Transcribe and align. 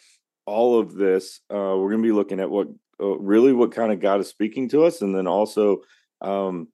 all 0.44 0.78
of 0.78 0.94
this, 0.94 1.41
uh, 1.50 1.54
we're 1.56 1.91
going 1.91 2.02
to 2.02 2.08
be 2.08 2.12
looking 2.12 2.41
at 2.41 2.50
what 2.50 2.69
uh, 3.00 3.19
really 3.19 3.52
what 3.52 3.72
kind 3.72 3.92
of 3.92 4.00
God 4.00 4.20
is 4.20 4.28
speaking 4.28 4.69
to 4.70 4.84
us, 4.84 5.00
and 5.00 5.14
then 5.14 5.26
also 5.26 5.78
um, 6.20 6.69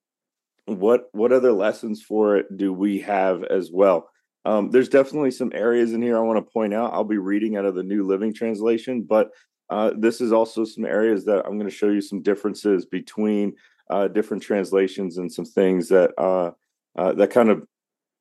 what 0.67 1.09
what 1.13 1.33
other 1.33 1.53
lessons 1.53 2.03
for 2.03 2.37
it 2.37 2.57
do 2.57 2.73
we 2.73 3.01
have 3.01 3.45
as 3.45 3.71
well. 3.73 4.11
Um, 4.45 4.71
there's 4.71 4.89
definitely 4.89 5.31
some 5.31 5.53
areas 5.55 5.93
in 5.93 6.03
here 6.03 6.17
I 6.17 6.21
want 6.21 6.45
to 6.45 6.53
point 6.53 6.75
out. 6.75 6.93
I'll 6.93 7.05
be 7.05 7.19
reading 7.19 7.57
out 7.57 7.65
of 7.65 7.75
the 7.75 7.83
New 7.83 8.05
Living 8.05 8.35
Translation, 8.35 9.03
but 9.03 9.31
uh, 9.71 9.93
this 9.97 10.21
is 10.21 10.33
also 10.33 10.65
some 10.65 10.85
areas 10.85 11.25
that 11.25 11.45
I'm 11.47 11.59
going 11.59 11.71
to 11.71 11.75
show 11.75 11.89
you 11.89 12.01
some 12.01 12.23
differences 12.23 12.85
between 12.85 13.55
uh, 13.91 14.09
different 14.09 14.43
translations 14.43 15.19
and 15.19 15.31
some 15.31 15.45
things 15.45 15.89
that 15.89 16.13
uh, 16.19 16.53
uh, 16.97 17.13
that 17.15 17.31
kind 17.31 17.51
of 17.51 17.67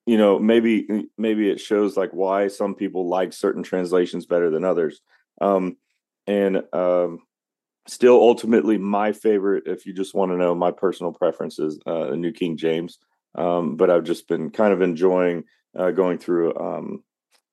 you 0.06 0.18
know 0.18 0.40
maybe 0.40 1.08
maybe 1.18 1.50
it 1.50 1.60
shows 1.60 1.98
like 1.98 2.12
why 2.12 2.48
some 2.48 2.76
people 2.76 3.08
like 3.08 3.34
certain 3.34 3.64
translations 3.64 4.26
better 4.26 4.50
than 4.50 4.64
others. 4.64 5.02
Um, 5.42 5.78
and 6.28 6.64
um, 6.72 7.20
still 7.88 8.16
ultimately 8.16 8.78
my 8.78 9.12
favorite 9.12 9.64
if 9.66 9.86
you 9.86 9.94
just 9.94 10.14
want 10.14 10.32
to 10.32 10.38
know 10.38 10.56
my 10.56 10.72
personal 10.72 11.12
preference 11.12 11.60
is 11.60 11.80
uh, 11.86 12.16
new 12.16 12.32
king 12.32 12.58
james. 12.58 13.00
Um, 13.36 13.78
but 13.78 13.90
i've 13.90 14.04
just 14.04 14.28
been 14.28 14.52
kind 14.52 14.72
of 14.72 14.84
enjoying 14.84 15.46
uh, 15.76 15.90
going 15.90 16.20
through 16.20 16.56
um, 16.56 17.04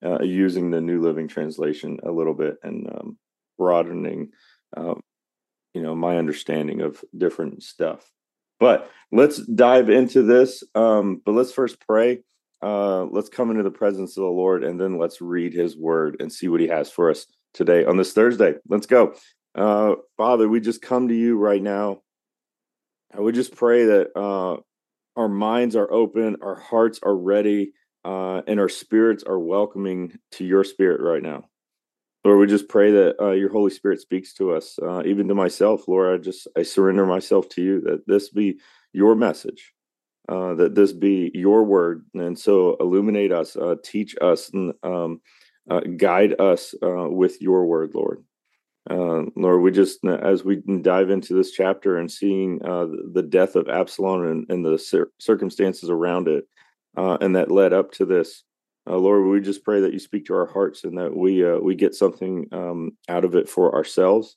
uh, 0.04 0.22
using 0.22 0.70
the 0.70 0.80
new 0.80 1.00
living 1.00 1.26
translation 1.26 1.98
a 2.02 2.10
little 2.10 2.34
bit 2.34 2.56
and 2.62 2.86
um, 2.86 3.18
broadening, 3.60 4.30
uh, 4.74 4.94
you 5.74 5.82
know, 5.82 5.94
my 5.94 6.16
understanding 6.16 6.80
of 6.80 7.04
different 7.16 7.62
stuff. 7.62 8.10
But 8.58 8.90
let's 9.12 9.36
dive 9.46 9.90
into 9.90 10.22
this. 10.22 10.64
Um, 10.74 11.20
but 11.24 11.32
let's 11.32 11.52
first 11.52 11.78
pray. 11.86 12.22
Uh, 12.62 13.04
let's 13.04 13.28
come 13.28 13.50
into 13.50 13.62
the 13.62 13.70
presence 13.70 14.16
of 14.16 14.22
the 14.22 14.30
Lord 14.30 14.64
and 14.64 14.80
then 14.80 14.98
let's 14.98 15.20
read 15.20 15.52
his 15.52 15.76
word 15.76 16.16
and 16.20 16.32
see 16.32 16.48
what 16.48 16.60
he 16.60 16.68
has 16.68 16.90
for 16.90 17.10
us 17.10 17.26
today 17.52 17.84
on 17.84 17.98
this 17.98 18.14
Thursday. 18.14 18.54
Let's 18.66 18.86
go. 18.86 19.14
Uh, 19.54 19.96
Father, 20.16 20.48
we 20.48 20.60
just 20.60 20.80
come 20.80 21.08
to 21.08 21.14
you 21.14 21.36
right 21.36 21.62
now. 21.62 22.00
I 23.14 23.20
would 23.20 23.34
just 23.34 23.54
pray 23.54 23.84
that 23.84 24.16
uh, 24.16 24.56
our 25.16 25.28
minds 25.28 25.76
are 25.76 25.92
open, 25.92 26.36
our 26.42 26.54
hearts 26.54 27.00
are 27.02 27.16
ready, 27.16 27.72
uh, 28.04 28.40
and 28.46 28.58
our 28.60 28.68
spirits 28.68 29.24
are 29.24 29.38
welcoming 29.38 30.18
to 30.32 30.44
your 30.44 30.64
spirit 30.64 31.00
right 31.02 31.22
now. 31.22 31.44
Lord, 32.24 32.38
we 32.38 32.46
just 32.46 32.68
pray 32.68 32.90
that 32.90 33.16
uh, 33.20 33.30
your 33.30 33.50
Holy 33.50 33.70
Spirit 33.70 34.00
speaks 34.00 34.34
to 34.34 34.52
us, 34.52 34.78
uh, 34.82 35.02
even 35.06 35.26
to 35.28 35.34
myself. 35.34 35.88
Lord, 35.88 36.20
I 36.20 36.22
just 36.22 36.46
I 36.56 36.62
surrender 36.62 37.06
myself 37.06 37.48
to 37.50 37.62
you 37.62 37.80
that 37.82 38.06
this 38.06 38.28
be 38.28 38.58
your 38.92 39.14
message, 39.14 39.72
uh, 40.28 40.54
that 40.54 40.74
this 40.74 40.92
be 40.92 41.30
your 41.32 41.64
word, 41.64 42.04
and 42.12 42.38
so 42.38 42.76
illuminate 42.78 43.32
us, 43.32 43.56
uh, 43.56 43.76
teach 43.82 44.16
us, 44.20 44.50
and 44.50 44.74
um, 44.82 45.22
uh, 45.70 45.80
guide 45.80 46.38
us 46.38 46.74
uh, 46.82 47.08
with 47.08 47.40
your 47.40 47.64
word, 47.64 47.92
Lord. 47.94 48.22
Lord, 48.90 49.62
we 49.62 49.70
just 49.70 50.04
as 50.04 50.44
we 50.44 50.56
dive 50.82 51.08
into 51.08 51.34
this 51.34 51.52
chapter 51.52 51.96
and 51.96 52.10
seeing 52.10 52.58
the 52.58 53.26
death 53.26 53.56
of 53.56 53.68
Absalom 53.68 54.26
and, 54.26 54.50
and 54.50 54.64
the 54.64 54.78
cir- 54.78 55.12
circumstances 55.18 55.88
around 55.88 56.28
it, 56.28 56.44
and 56.96 57.34
that 57.36 57.50
led 57.50 57.72
up 57.72 57.92
to 57.92 58.04
this. 58.04 58.44
Uh, 58.88 58.96
Lord, 58.96 59.26
we 59.26 59.40
just 59.40 59.64
pray 59.64 59.80
that 59.80 59.92
you 59.92 59.98
speak 59.98 60.26
to 60.26 60.34
our 60.34 60.46
hearts 60.46 60.84
and 60.84 60.96
that 60.98 61.14
we 61.14 61.44
uh, 61.44 61.58
we 61.58 61.74
get 61.74 61.94
something 61.94 62.46
um, 62.52 62.92
out 63.08 63.24
of 63.24 63.34
it 63.34 63.48
for 63.48 63.74
ourselves, 63.74 64.36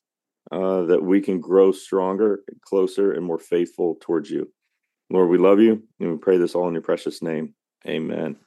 uh, 0.51 0.83
that 0.83 1.01
we 1.01 1.21
can 1.21 1.39
grow 1.39 1.71
stronger, 1.71 2.41
closer, 2.61 3.13
and 3.13 3.25
more 3.25 3.39
faithful 3.39 3.97
towards 4.01 4.29
you. 4.29 4.51
Lord, 5.09 5.29
we 5.29 5.37
love 5.37 5.59
you, 5.59 5.83
and 5.99 6.11
we 6.11 6.17
pray 6.17 6.37
this 6.37 6.55
all 6.55 6.67
in 6.67 6.73
your 6.73 6.81
precious 6.81 7.21
name. 7.21 7.53
Amen. 7.87 8.37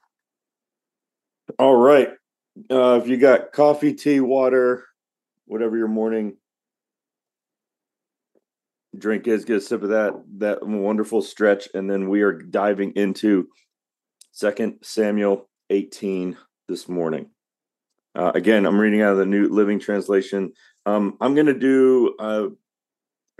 All 1.58 1.76
right. 1.76 2.10
Uh, 2.70 3.00
if 3.02 3.08
you 3.08 3.16
got 3.16 3.52
coffee, 3.52 3.94
tea, 3.94 4.20
water, 4.20 4.84
whatever 5.46 5.76
your 5.76 5.88
morning 5.88 6.36
drink 8.98 9.26
is, 9.26 9.44
get 9.44 9.56
a 9.56 9.60
sip 9.60 9.82
of 9.82 9.90
that. 9.90 10.14
That 10.38 10.66
wonderful 10.66 11.22
stretch, 11.22 11.68
and 11.74 11.90
then 11.90 12.08
we 12.08 12.22
are 12.22 12.32
diving 12.32 12.92
into 12.92 13.48
Second 14.32 14.78
Samuel 14.82 15.48
18 15.70 16.36
this 16.68 16.88
morning. 16.88 17.30
Uh, 18.14 18.32
again, 18.34 18.66
I'm 18.66 18.78
reading 18.78 19.02
out 19.02 19.12
of 19.12 19.18
the 19.18 19.26
New 19.26 19.48
Living 19.48 19.78
Translation. 19.78 20.52
Um, 20.86 21.16
I'm 21.20 21.34
going 21.34 21.46
to 21.46 21.58
do 21.58 22.14
uh, 22.18 22.48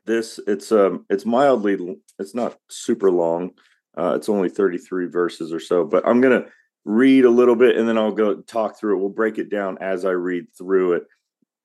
this. 0.04 0.38
It's 0.47 0.70
um, 0.72 1.06
it's 1.09 1.25
mildly. 1.25 1.97
It's 2.19 2.34
not 2.34 2.59
super 2.69 3.10
long. 3.10 3.53
Uh, 3.97 4.15
it's 4.16 4.28
only 4.28 4.48
33 4.48 5.06
verses 5.06 5.53
or 5.53 5.60
so, 5.60 5.84
but 5.84 6.06
I'm 6.06 6.20
going 6.20 6.42
to 6.42 6.48
read 6.84 7.25
a 7.25 7.31
little 7.31 7.56
bit 7.56 7.76
and 7.76 7.88
then 7.88 7.98
I'll 7.98 8.12
go 8.12 8.36
talk 8.36 8.78
through 8.78 8.97
it. 8.97 9.00
We'll 9.00 9.09
break 9.09 9.38
it 9.38 9.50
down 9.50 9.78
as 9.81 10.04
I 10.04 10.10
read 10.10 10.47
through 10.56 10.92
it, 10.94 11.06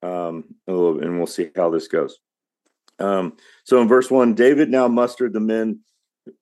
um, 0.01 0.45
a 0.67 0.71
little, 0.71 0.99
and 1.01 1.17
we'll 1.17 1.27
see 1.27 1.51
how 1.55 1.69
this 1.69 1.87
goes. 1.87 2.17
Um, 2.99 3.37
so 3.63 3.81
in 3.81 3.87
verse 3.87 4.09
one, 4.09 4.33
David 4.33 4.69
now 4.69 4.87
mustered 4.87 5.33
the 5.33 5.39
men 5.39 5.81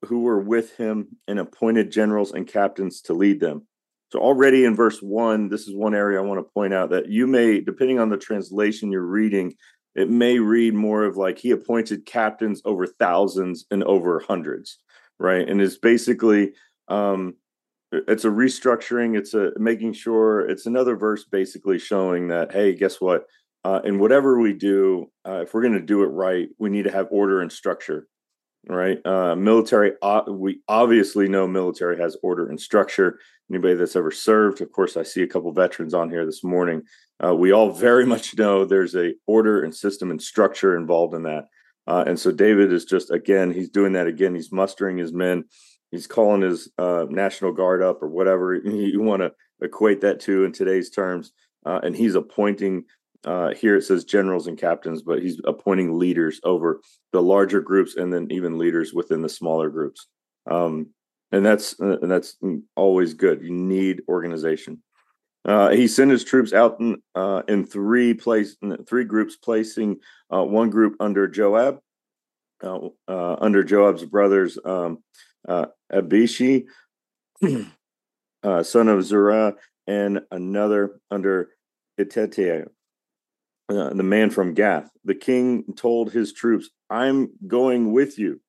who 0.06 0.22
were 0.22 0.40
with 0.40 0.76
him 0.78 1.08
and 1.28 1.40
appointed 1.40 1.92
generals 1.92 2.32
and 2.32 2.48
captains 2.48 3.02
to 3.02 3.14
lead 3.14 3.40
them. 3.40 3.66
So 4.12 4.20
already 4.20 4.66
in 4.66 4.76
verse 4.76 5.02
one, 5.02 5.50
this 5.50 5.68
is 5.68 5.76
one 5.76 5.94
area 5.94 6.20
I 6.20 6.26
want 6.26 6.40
to 6.40 6.52
point 6.54 6.74
out 6.74 6.90
that 6.90 7.10
you 7.10 7.28
may, 7.28 7.62
depending 7.62 8.00
on 8.00 8.10
the 8.10 8.18
translation 8.18 8.92
you're 8.92 9.02
reading, 9.04 9.54
it 9.96 10.10
may 10.10 10.40
read 10.40 10.74
more 10.74 11.04
of 11.04 11.18
like 11.18 11.38
he 11.38 11.52
appointed 11.52 12.06
captains 12.06 12.62
over 12.66 12.88
thousands 12.88 13.66
and 13.70 13.84
over 13.84 14.20
hundreds, 14.20 14.80
right? 15.20 15.48
And 15.48 15.62
it's 15.62 15.78
basically 15.78 16.54
um 16.88 17.36
it's 17.92 18.26
a 18.26 18.30
restructuring, 18.30 19.18
it's 19.18 19.34
a 19.34 19.52
making 19.58 19.94
sure 19.94 20.42
it's 20.48 20.66
another 20.66 20.96
verse 20.96 21.26
basically 21.26 21.80
showing 21.80 22.28
that, 22.28 22.52
hey, 22.52 22.76
guess 22.76 23.02
what? 23.02 23.26
Uh, 23.64 23.82
and 23.84 24.00
whatever 24.00 24.40
we 24.40 24.54
do, 24.54 25.12
uh, 25.28 25.42
if 25.42 25.54
we're 25.54 25.62
going 25.62 25.74
to 25.74 25.82
do 25.82 26.04
it 26.04 26.08
right, 26.08 26.50
we 26.60 26.70
need 26.70 26.84
to 26.84 26.92
have 26.92 27.08
order 27.12 27.42
and 27.42 27.52
structure 27.52 28.08
right? 28.68 29.04
Uh, 29.06 29.36
military, 29.36 29.94
uh, 30.02 30.24
we 30.28 30.62
obviously 30.68 31.28
know 31.28 31.48
military 31.48 31.98
has 31.98 32.18
order 32.22 32.50
and 32.50 32.60
structure. 32.60 33.20
Anybody 33.50 33.76
that's 33.76 33.96
ever 33.96 34.12
served, 34.12 34.62
of 34.62 34.72
course, 34.72 34.98
I 34.98 35.04
see 35.04 35.24
a 35.24 35.28
couple 35.28 35.52
veterans 35.52 35.94
on 35.94 36.10
here 36.10 36.26
this 36.26 36.44
morning. 36.44 36.84
Uh, 37.24 37.36
we 37.36 37.52
all 37.52 37.72
very 37.72 38.06
much 38.14 38.38
know 38.38 38.66
there's 38.66 38.96
a 38.96 39.14
order 39.28 39.64
and 39.64 39.76
system 39.76 40.12
and 40.12 40.22
structure 40.22 40.78
involved 40.78 41.14
in 41.14 41.24
that. 41.24 41.46
Uh, 41.88 42.04
and 42.06 42.20
so 42.20 42.32
David 42.32 42.72
is 42.72 42.86
just 42.86 43.10
again, 43.10 43.52
he's 43.52 43.70
doing 43.70 43.94
that 43.94 44.08
again. 44.08 44.36
He's 44.36 44.52
mustering 44.52 44.98
his 44.98 45.12
men. 45.12 45.46
He's 45.92 46.06
calling 46.06 46.42
his 46.42 46.70
uh, 46.78 47.06
national 47.10 47.54
guard 47.54 47.82
up 47.82 48.04
or 48.04 48.10
whatever 48.10 48.54
you 48.54 49.02
want 49.02 49.24
to 49.24 49.32
equate 49.62 50.02
that 50.02 50.20
to 50.22 50.46
in 50.46 50.52
today's 50.52 50.90
terms. 50.92 51.32
Uh, 51.66 51.80
and 51.84 51.96
he's 51.96 52.16
appointing 52.16 52.86
uh, 53.26 53.54
here 53.54 53.76
it 53.76 53.84
says 53.84 54.04
generals 54.06 54.48
and 54.48 54.58
captains, 54.58 55.02
but 55.02 55.22
he's 55.22 55.40
appointing 55.44 55.98
leaders 55.98 56.40
over 56.44 56.82
the 57.12 57.22
larger 57.22 57.62
groups 57.62 57.96
and 57.96 58.14
then 58.14 58.28
even 58.32 58.58
leaders 58.58 58.94
within 58.94 59.22
the 59.22 59.30
smaller 59.30 59.70
groups. 59.70 60.08
Um, 60.50 60.88
and 61.32 61.46
that's 61.46 61.80
uh, 61.80 62.00
and 62.02 62.10
that's 62.10 62.38
always 62.76 63.14
good. 63.14 63.42
You 63.44 63.52
need 63.52 64.02
organization. 64.08 64.82
Uh, 65.46 65.70
he 65.70 65.88
sent 65.88 66.12
his 66.12 66.24
troops 66.24 66.54
out 66.54 66.80
in, 66.80 67.02
uh, 67.16 67.44
in 67.48 67.66
three 67.66 68.14
place 68.14 68.58
three 68.88 69.04
groups, 69.04 69.36
placing 69.36 69.98
uh, 70.34 70.44
one 70.44 70.70
group 70.70 70.96
under 71.00 71.28
Joab, 71.28 71.80
uh, 72.64 72.80
uh, 73.08 73.36
under 73.40 73.64
Joab's 73.64 74.06
brothers 74.06 74.58
um, 74.66 75.04
Abishai, 75.92 76.66
son 77.42 78.88
of 78.88 79.04
Zerah, 79.04 79.56
and 79.88 80.22
another 80.32 81.00
under 81.12 81.50
Itetiah, 81.98 82.66
the 83.70 84.04
man 84.04 84.30
from 84.30 84.54
Gath. 84.54 84.90
The 85.06 85.16
king 85.16 85.64
told 85.76 86.12
his 86.12 86.34
troops, 86.34 86.70
"I'm 86.90 87.32
going 87.48 87.92
with 87.92 88.20
you." 88.20 88.42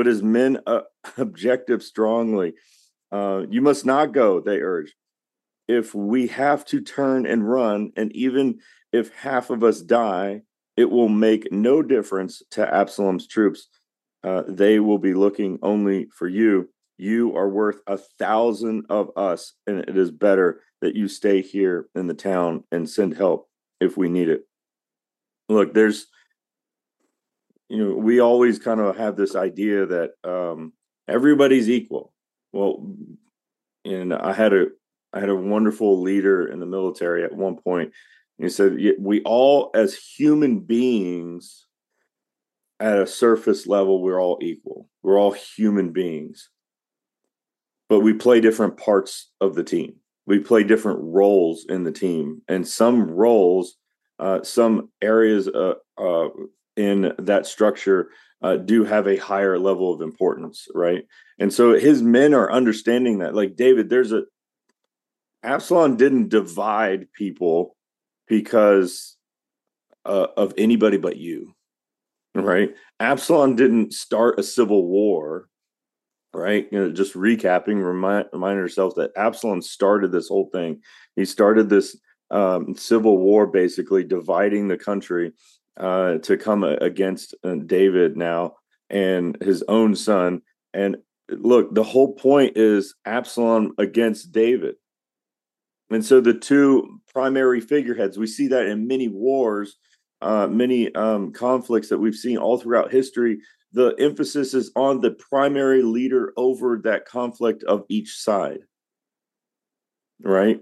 but 0.00 0.06
his 0.06 0.22
men 0.22 0.56
uh, 0.66 0.80
objected 1.18 1.82
strongly. 1.82 2.54
Uh, 3.12 3.42
you 3.50 3.60
must 3.60 3.84
not 3.84 4.12
go, 4.12 4.40
they 4.40 4.62
urged. 4.62 4.94
If 5.68 5.94
we 5.94 6.28
have 6.28 6.64
to 6.68 6.80
turn 6.80 7.26
and 7.26 7.46
run, 7.46 7.92
and 7.98 8.10
even 8.16 8.60
if 8.94 9.12
half 9.12 9.50
of 9.50 9.62
us 9.62 9.82
die, 9.82 10.40
it 10.74 10.90
will 10.90 11.10
make 11.10 11.52
no 11.52 11.82
difference 11.82 12.40
to 12.52 12.74
Absalom's 12.74 13.26
troops. 13.26 13.68
Uh, 14.24 14.44
they 14.48 14.80
will 14.80 14.96
be 14.96 15.12
looking 15.12 15.58
only 15.60 16.08
for 16.16 16.26
you. 16.26 16.70
You 16.96 17.36
are 17.36 17.50
worth 17.50 17.82
a 17.86 17.98
thousand 17.98 18.86
of 18.88 19.10
us, 19.18 19.52
and 19.66 19.80
it 19.80 19.98
is 19.98 20.10
better 20.10 20.62
that 20.80 20.96
you 20.96 21.08
stay 21.08 21.42
here 21.42 21.90
in 21.94 22.06
the 22.06 22.14
town 22.14 22.64
and 22.72 22.88
send 22.88 23.18
help 23.18 23.49
if 23.80 23.96
we 23.96 24.08
need 24.08 24.28
it. 24.28 24.42
Look, 25.48 25.74
there's 25.74 26.06
you 27.70 27.84
know, 27.84 27.94
we 27.94 28.18
always 28.18 28.58
kind 28.58 28.80
of 28.80 28.96
have 28.96 29.16
this 29.16 29.36
idea 29.36 29.86
that 29.86 30.10
um, 30.24 30.72
everybody's 31.08 31.70
equal. 31.70 32.12
Well, 32.52 32.84
and 33.84 34.12
I 34.12 34.32
had 34.32 34.52
a 34.52 34.66
I 35.12 35.20
had 35.20 35.28
a 35.28 35.36
wonderful 35.36 36.00
leader 36.00 36.46
in 36.46 36.60
the 36.60 36.66
military 36.66 37.24
at 37.24 37.34
one 37.34 37.56
point. 37.56 37.92
And 38.38 38.44
he 38.44 38.48
said, 38.48 38.76
"We 38.98 39.22
all, 39.22 39.70
as 39.74 39.94
human 39.94 40.60
beings, 40.60 41.66
at 42.80 42.98
a 42.98 43.06
surface 43.06 43.66
level, 43.66 44.02
we're 44.02 44.20
all 44.20 44.38
equal. 44.40 44.88
We're 45.02 45.18
all 45.18 45.32
human 45.32 45.92
beings, 45.92 46.48
but 47.88 48.00
we 48.00 48.14
play 48.14 48.40
different 48.40 48.78
parts 48.78 49.30
of 49.40 49.54
the 49.54 49.64
team. 49.64 49.96
We 50.30 50.38
play 50.38 50.62
different 50.62 51.00
roles 51.02 51.66
in 51.68 51.82
the 51.82 51.90
team, 51.90 52.42
and 52.46 52.66
some 52.66 53.10
roles, 53.10 53.76
uh, 54.20 54.44
some 54.44 54.90
areas 55.02 55.48
uh, 55.48 55.74
uh, 55.98 56.28
in 56.76 57.12
that 57.18 57.46
structure 57.46 58.10
uh, 58.40 58.56
do 58.56 58.84
have 58.84 59.08
a 59.08 59.16
higher 59.16 59.58
level 59.58 59.92
of 59.92 60.02
importance, 60.02 60.68
right? 60.72 61.02
And 61.40 61.52
so 61.52 61.76
his 61.76 62.00
men 62.00 62.32
are 62.32 62.52
understanding 62.52 63.18
that. 63.18 63.34
Like 63.34 63.56
David, 63.56 63.90
there's 63.90 64.12
a 64.12 64.22
Absalom 65.42 65.96
didn't 65.96 66.28
divide 66.28 67.12
people 67.12 67.76
because 68.28 69.16
uh, 70.04 70.28
of 70.36 70.54
anybody 70.56 70.96
but 70.96 71.16
you, 71.16 71.54
right? 72.36 72.72
Absalom 73.00 73.56
didn't 73.56 73.94
start 73.94 74.38
a 74.38 74.44
civil 74.44 74.86
war, 74.86 75.48
right? 76.32 76.66
You 76.70 76.78
know, 76.78 76.92
just 76.92 77.14
recapping, 77.14 77.84
remind 77.84 78.26
remind 78.32 78.58
ourselves 78.58 78.94
that 78.96 79.12
Absalom 79.16 79.62
started 79.62 80.12
this 80.12 80.28
whole 80.28 80.48
thing. 80.52 80.80
He 81.16 81.24
started 81.24 81.68
this 81.68 81.96
um, 82.30 82.74
civil 82.76 83.18
war, 83.18 83.46
basically 83.46 84.04
dividing 84.04 84.68
the 84.68 84.78
country 84.78 85.32
uh, 85.78 86.18
to 86.18 86.36
come 86.36 86.64
against 86.64 87.34
uh, 87.44 87.56
David 87.66 88.16
now 88.16 88.56
and 88.88 89.36
his 89.42 89.62
own 89.68 89.94
son. 89.94 90.42
And 90.74 90.96
look, 91.28 91.74
the 91.74 91.82
whole 91.82 92.14
point 92.14 92.56
is 92.56 92.94
Absalom 93.04 93.72
against 93.78 94.32
David. 94.32 94.76
And 95.90 96.04
so 96.04 96.20
the 96.20 96.34
two 96.34 97.00
primary 97.12 97.60
figureheads, 97.60 98.16
we 98.16 98.26
see 98.26 98.46
that 98.48 98.66
in 98.66 98.86
many 98.86 99.08
wars, 99.08 99.76
uh, 100.22 100.46
many 100.46 100.94
um, 100.94 101.32
conflicts 101.32 101.88
that 101.88 101.98
we've 101.98 102.14
seen 102.14 102.36
all 102.38 102.58
throughout 102.58 102.92
history. 102.92 103.38
The 103.72 103.94
emphasis 103.98 104.54
is 104.54 104.72
on 104.74 105.00
the 105.00 105.12
primary 105.12 105.82
leader 105.82 106.32
over 106.36 106.80
that 106.84 107.06
conflict 107.06 107.62
of 107.64 107.84
each 107.88 108.16
side. 108.16 108.60
Right? 110.22 110.60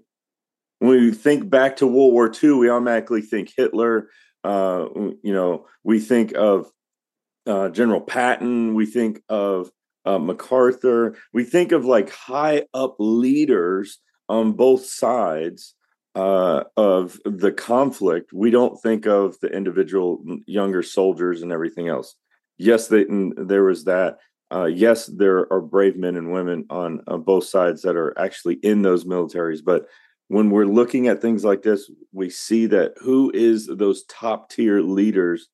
When 0.80 0.90
we 0.90 1.12
think 1.12 1.50
back 1.50 1.76
to 1.76 1.86
World 1.86 2.12
War 2.12 2.32
II, 2.42 2.52
we 2.52 2.70
automatically 2.70 3.22
think 3.22 3.52
Hitler, 3.56 4.08
uh, 4.44 4.86
you 4.94 5.32
know, 5.32 5.66
we 5.82 5.98
think 5.98 6.32
of 6.36 6.70
uh, 7.46 7.70
General 7.70 8.00
Patton, 8.00 8.74
we 8.74 8.86
think 8.86 9.22
of 9.28 9.70
uh, 10.04 10.18
MacArthur, 10.18 11.16
we 11.32 11.44
think 11.44 11.72
of 11.72 11.84
like 11.84 12.10
high 12.10 12.66
up 12.74 12.96
leaders 12.98 13.98
on 14.28 14.52
both 14.52 14.84
sides 14.84 15.74
uh, 16.14 16.64
of 16.76 17.18
the 17.24 17.52
conflict. 17.52 18.32
We 18.32 18.50
don't 18.50 18.80
think 18.80 19.06
of 19.06 19.38
the 19.40 19.48
individual 19.48 20.22
younger 20.46 20.82
soldiers 20.82 21.42
and 21.42 21.52
everything 21.52 21.88
else. 21.88 22.14
Yes, 22.58 22.88
they, 22.88 23.06
there 23.08 23.64
was 23.64 23.84
that. 23.84 24.18
Uh, 24.50 24.64
yes, 24.64 25.06
there 25.06 25.50
are 25.52 25.60
brave 25.60 25.96
men 25.96 26.16
and 26.16 26.32
women 26.32 26.64
on, 26.70 27.02
on 27.06 27.22
both 27.22 27.44
sides 27.44 27.82
that 27.82 27.96
are 27.96 28.18
actually 28.18 28.54
in 28.56 28.82
those 28.82 29.04
militaries, 29.04 29.60
but 29.64 29.86
when 30.28 30.50
we're 30.50 30.66
looking 30.66 31.08
at 31.08 31.22
things 31.22 31.44
like 31.44 31.62
this, 31.62 31.90
we 32.12 32.30
see 32.30 32.66
that 32.66 32.92
who 33.00 33.30
is 33.34 33.66
those 33.66 34.04
top 34.04 34.50
tier 34.50 34.80
leaders. 34.80 35.48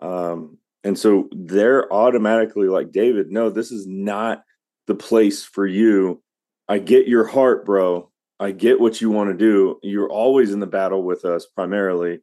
Um, 0.00 0.58
and 0.84 0.98
so 0.98 1.28
they're 1.32 1.92
automatically 1.92 2.68
like, 2.68 2.92
David, 2.92 3.30
no, 3.30 3.50
this 3.50 3.70
is 3.70 3.86
not 3.86 4.42
the 4.86 4.94
place 4.94 5.44
for 5.44 5.66
you. 5.66 6.22
I 6.68 6.78
get 6.78 7.06
your 7.06 7.26
heart, 7.26 7.64
bro. 7.64 8.10
I 8.38 8.50
get 8.50 8.80
what 8.80 9.00
you 9.00 9.10
want 9.10 9.30
to 9.30 9.36
do. 9.36 9.78
You're 9.82 10.10
always 10.10 10.52
in 10.52 10.60
the 10.60 10.66
battle 10.66 11.02
with 11.02 11.24
us 11.24 11.46
primarily, 11.46 12.20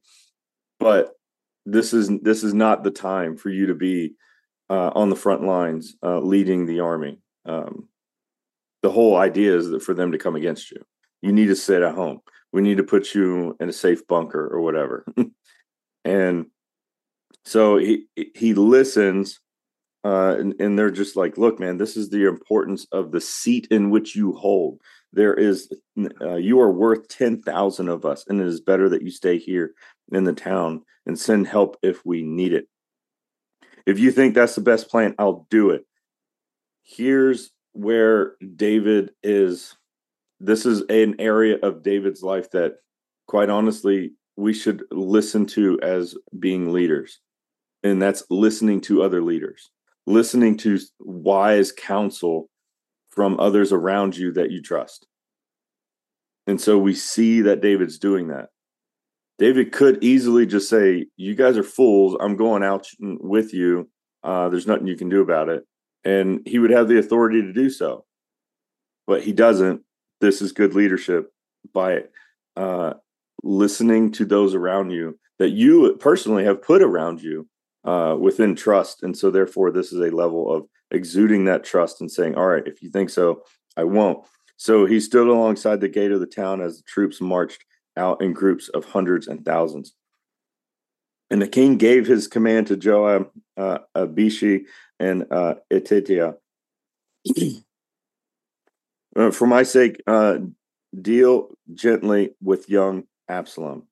but 0.80 1.14
this 1.66 1.94
is 1.94 2.10
this 2.22 2.44
is 2.44 2.54
not 2.54 2.84
the 2.84 2.92
time 2.92 3.38
for 3.38 3.50
you 3.50 3.68
to 3.68 3.76
be 3.76 4.14
uh, 4.70 4.92
on 4.96 5.10
the 5.10 5.16
front 5.16 5.44
lines 5.44 5.96
uh, 6.04 6.20
leading 6.20 6.66
the 6.66 6.80
army. 6.80 7.20
Um, 7.46 7.90
the 8.82 8.92
whole 8.92 9.16
idea 9.16 9.56
is 9.56 9.70
that 9.70 9.82
for 9.82 9.94
them 9.94 10.12
to 10.12 10.18
come 10.18 10.36
against 10.36 10.72
you 10.72 10.84
you 11.24 11.32
need 11.32 11.48
to 11.48 11.56
sit 11.56 11.82
at 11.82 11.96
home. 11.96 12.20
We 12.52 12.62
need 12.62 12.78
to 12.78 12.84
put 12.84 13.16
you 13.16 13.56
in 13.60 13.70
a 13.70 13.74
safe 13.74 14.06
bunker 14.06 14.46
or 14.46 14.62
whatever. 14.62 15.06
and 16.06 16.48
so 17.46 17.78
he 17.78 18.06
he 18.36 18.54
listens 18.54 19.40
uh, 20.06 20.36
and, 20.38 20.54
and, 20.60 20.78
they're 20.78 20.92
just 20.92 21.16
like, 21.16 21.38
look, 21.38 21.62
man, 21.62 21.78
this 21.78 21.96
is 21.96 22.10
the 22.10 22.28
importance 22.28 22.86
of 22.92 23.14
the 23.14 23.22
seat 23.22 23.70
in 23.72 23.90
which 23.90 24.18
you 24.18 24.34
hold. 24.34 24.82
There 25.14 25.34
is, 25.34 25.74
uh, 26.22 26.36
you 26.36 26.60
are 26.60 26.74
worth 26.74 27.08
10,000 27.08 27.88
of 27.88 28.04
us, 28.04 28.26
and 28.28 28.42
it 28.42 28.48
is 28.48 28.60
better 28.60 28.90
that 28.90 29.02
you 29.02 29.10
stay 29.10 29.38
here 29.38 29.74
in 30.12 30.24
the 30.24 30.34
town 30.34 30.84
and 31.06 31.18
send 31.18 31.48
help 31.48 31.78
if 31.82 32.06
we 32.06 32.24
need 32.24 32.54
it. 32.54 32.68
If 33.86 34.00
you 34.00 34.12
think 34.12 34.34
that's 34.34 34.56
the 34.56 34.62
best 34.62 34.90
plan, 34.90 35.16
I'll 35.18 35.48
do 35.50 35.72
it. 35.72 35.86
Here's 36.84 37.52
where 37.74 38.36
David 38.56 39.12
is 39.24 39.76
this 40.40 40.66
is 40.66 40.82
an 40.90 41.16
area 41.20 41.58
of 41.64 41.84
David's 41.84 42.22
life 42.22 42.52
that, 42.52 42.74
quite 43.28 43.50
honestly, 43.50 44.12
we 44.36 44.54
should 44.54 44.84
listen 44.92 45.46
to 45.46 45.80
as 45.82 46.16
being 46.38 46.74
leaders. 46.74 47.22
And 47.82 48.02
that's 48.02 48.24
listening 48.30 48.82
to 48.82 49.04
other 49.04 49.22
leaders, 49.22 49.70
listening 50.06 50.58
to 50.58 50.80
wise 51.00 51.72
counsel 51.72 52.50
from 53.10 53.40
others 53.40 53.72
around 53.72 54.18
you 54.18 54.34
that 54.34 54.52
you 54.52 54.62
trust. 54.62 55.08
And 56.46 56.60
so 56.60 56.78
we 56.78 56.94
see 56.94 57.42
that 57.42 57.62
David's 57.62 57.98
doing 57.98 58.28
that. 58.28 58.50
David 59.44 59.74
could 59.74 60.02
easily 60.02 60.46
just 60.46 60.70
say, 60.70 61.06
You 61.18 61.36
guys 61.36 61.58
are 61.58 61.64
fools. 61.64 62.16
I'm 62.22 62.38
going 62.38 62.64
out 62.64 62.88
with 63.02 63.54
you. 63.54 63.90
Uh, 64.24 64.48
there's 64.48 64.68
nothing 64.68 64.88
you 64.88 64.96
can 64.96 65.10
do 65.10 65.20
about 65.20 65.50
it. 65.50 65.66
And 66.06 66.40
he 66.46 66.60
would 66.60 66.70
have 66.70 66.88
the 66.88 66.98
authority 66.98 67.42
to 67.42 67.52
do 67.52 67.70
so. 67.70 68.06
But 69.06 69.24
he 69.24 69.34
doesn't 69.34 69.82
this 70.22 70.42
is 70.42 70.54
good 70.54 70.74
leadership 70.76 71.34
by 71.74 72.04
uh, 72.56 72.94
listening 73.44 74.14
to 74.14 74.24
those 74.24 74.56
around 74.56 74.92
you 74.92 75.20
that 75.40 75.50
you 75.50 75.94
personally 76.00 76.46
have 76.46 76.64
put 76.64 76.82
around 76.82 77.22
you 77.22 77.46
uh, 77.84 78.16
within 78.18 78.56
trust. 78.56 79.04
And 79.04 79.18
so, 79.18 79.30
therefore, 79.30 79.72
this 79.72 79.92
is 79.92 80.00
a 80.00 80.16
level 80.16 80.50
of 80.56 80.68
exuding 80.90 81.44
that 81.46 81.66
trust 81.66 82.00
and 82.00 82.10
saying, 82.10 82.36
All 82.36 82.48
right, 82.48 82.66
if 82.66 82.82
you 82.82 82.90
think 82.90 83.10
so, 83.10 83.42
I 83.76 83.84
won't. 83.84 84.26
So 84.56 84.86
he 84.86 85.02
stood 85.02 85.28
alongside 85.28 85.82
the 85.82 85.90
gate 85.90 86.14
of 86.14 86.22
the 86.22 86.28
town 86.28 86.62
as 86.62 86.78
the 86.78 86.84
troops 86.84 87.20
marched 87.20 87.66
out 87.98 88.22
in 88.22 88.34
groups 88.34 88.70
of 88.70 88.86
hundreds 88.86 89.28
and 89.28 89.46
thousands. 89.46 89.94
And 91.30 91.42
the 91.42 91.48
king 91.48 91.78
gave 91.78 92.06
his 92.06 92.28
command 92.28 92.68
to 92.68 92.78
Joab, 92.78 93.30
uh, 93.58 93.80
Abishai, 93.96 94.62
and 95.00 95.26
uh, 95.32 95.56
Etitia. 95.72 96.36
Uh, 99.16 99.30
for 99.30 99.46
my 99.46 99.62
sake, 99.62 100.02
uh, 100.08 100.40
deal 101.00 101.50
gently 101.76 102.32
with 102.42 102.68
young 102.68 103.04
Absalom. 103.30 103.84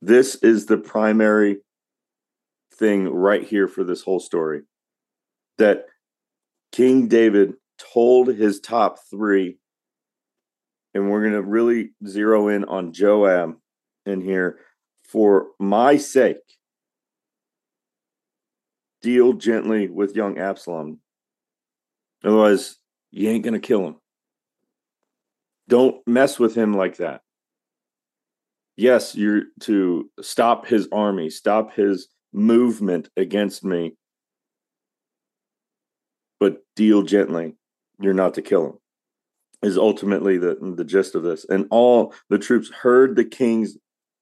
This 0.00 0.36
is 0.36 0.66
the 0.66 0.78
primary 0.78 1.58
thing 2.74 3.08
right 3.08 3.42
here 3.42 3.68
for 3.68 3.84
this 3.84 4.02
whole 4.02 4.20
story 4.20 4.62
that 5.58 5.86
King 6.72 7.08
David 7.08 7.54
told 7.92 8.28
his 8.28 8.60
top 8.60 8.98
three, 9.10 9.58
and 10.94 11.10
we're 11.10 11.22
going 11.22 11.34
to 11.34 11.42
really 11.42 11.90
zero 12.06 12.48
in 12.48 12.64
on 12.64 12.92
Joab 12.92 13.56
in 14.06 14.20
here 14.20 14.58
for 15.04 15.48
my 15.58 15.96
sake. 15.96 16.36
Deal 19.02 19.32
gently 19.32 19.88
with 19.88 20.16
young 20.16 20.38
Absalom. 20.38 21.00
Otherwise, 22.24 22.76
you 23.10 23.28
ain't 23.28 23.44
going 23.44 23.54
to 23.54 23.60
kill 23.60 23.86
him. 23.86 23.96
Don't 25.68 25.96
mess 26.06 26.38
with 26.38 26.54
him 26.54 26.74
like 26.74 26.96
that. 26.96 27.22
Yes, 28.76 29.14
you're 29.14 29.42
to 29.60 30.10
stop 30.20 30.66
his 30.66 30.88
army, 30.90 31.30
stop 31.30 31.74
his 31.74 32.08
movement 32.32 33.08
against 33.16 33.64
me, 33.64 33.96
but 36.38 36.58
deal 36.76 37.02
gently. 37.02 37.56
You're 38.00 38.14
not 38.14 38.34
to 38.34 38.42
kill 38.42 38.66
him. 38.66 38.78
Is 39.62 39.76
ultimately 39.76 40.38
the 40.38 40.56
the 40.76 40.84
gist 40.84 41.14
of 41.14 41.22
this, 41.22 41.44
and 41.44 41.66
all 41.70 42.14
the 42.30 42.38
troops 42.38 42.70
heard 42.70 43.14
the 43.14 43.26
king's 43.26 43.76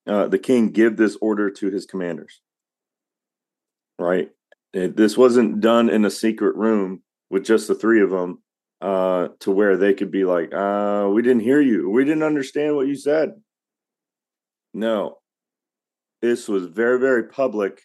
uh, 0.08 0.26
the 0.26 0.38
king 0.38 0.70
give 0.70 0.96
this 0.96 1.16
order 1.20 1.48
to 1.48 1.70
his 1.70 1.86
commanders. 1.86 2.40
Right, 4.00 4.30
it, 4.72 4.96
this 4.96 5.16
wasn't 5.16 5.60
done 5.60 5.90
in 5.90 6.04
a 6.04 6.10
secret 6.10 6.56
room 6.56 7.02
with 7.30 7.44
just 7.44 7.68
the 7.68 7.76
three 7.76 8.02
of 8.02 8.10
them, 8.10 8.42
uh, 8.80 9.28
to 9.40 9.52
where 9.52 9.76
they 9.76 9.94
could 9.94 10.10
be 10.10 10.24
like, 10.24 10.52
uh, 10.52 11.08
"We 11.12 11.22
didn't 11.22 11.42
hear 11.44 11.60
you. 11.60 11.88
We 11.88 12.04
didn't 12.04 12.24
understand 12.24 12.74
what 12.74 12.88
you 12.88 12.96
said." 12.96 13.40
No, 14.74 15.18
this 16.20 16.48
was 16.48 16.66
very 16.66 16.98
very 16.98 17.28
public 17.28 17.82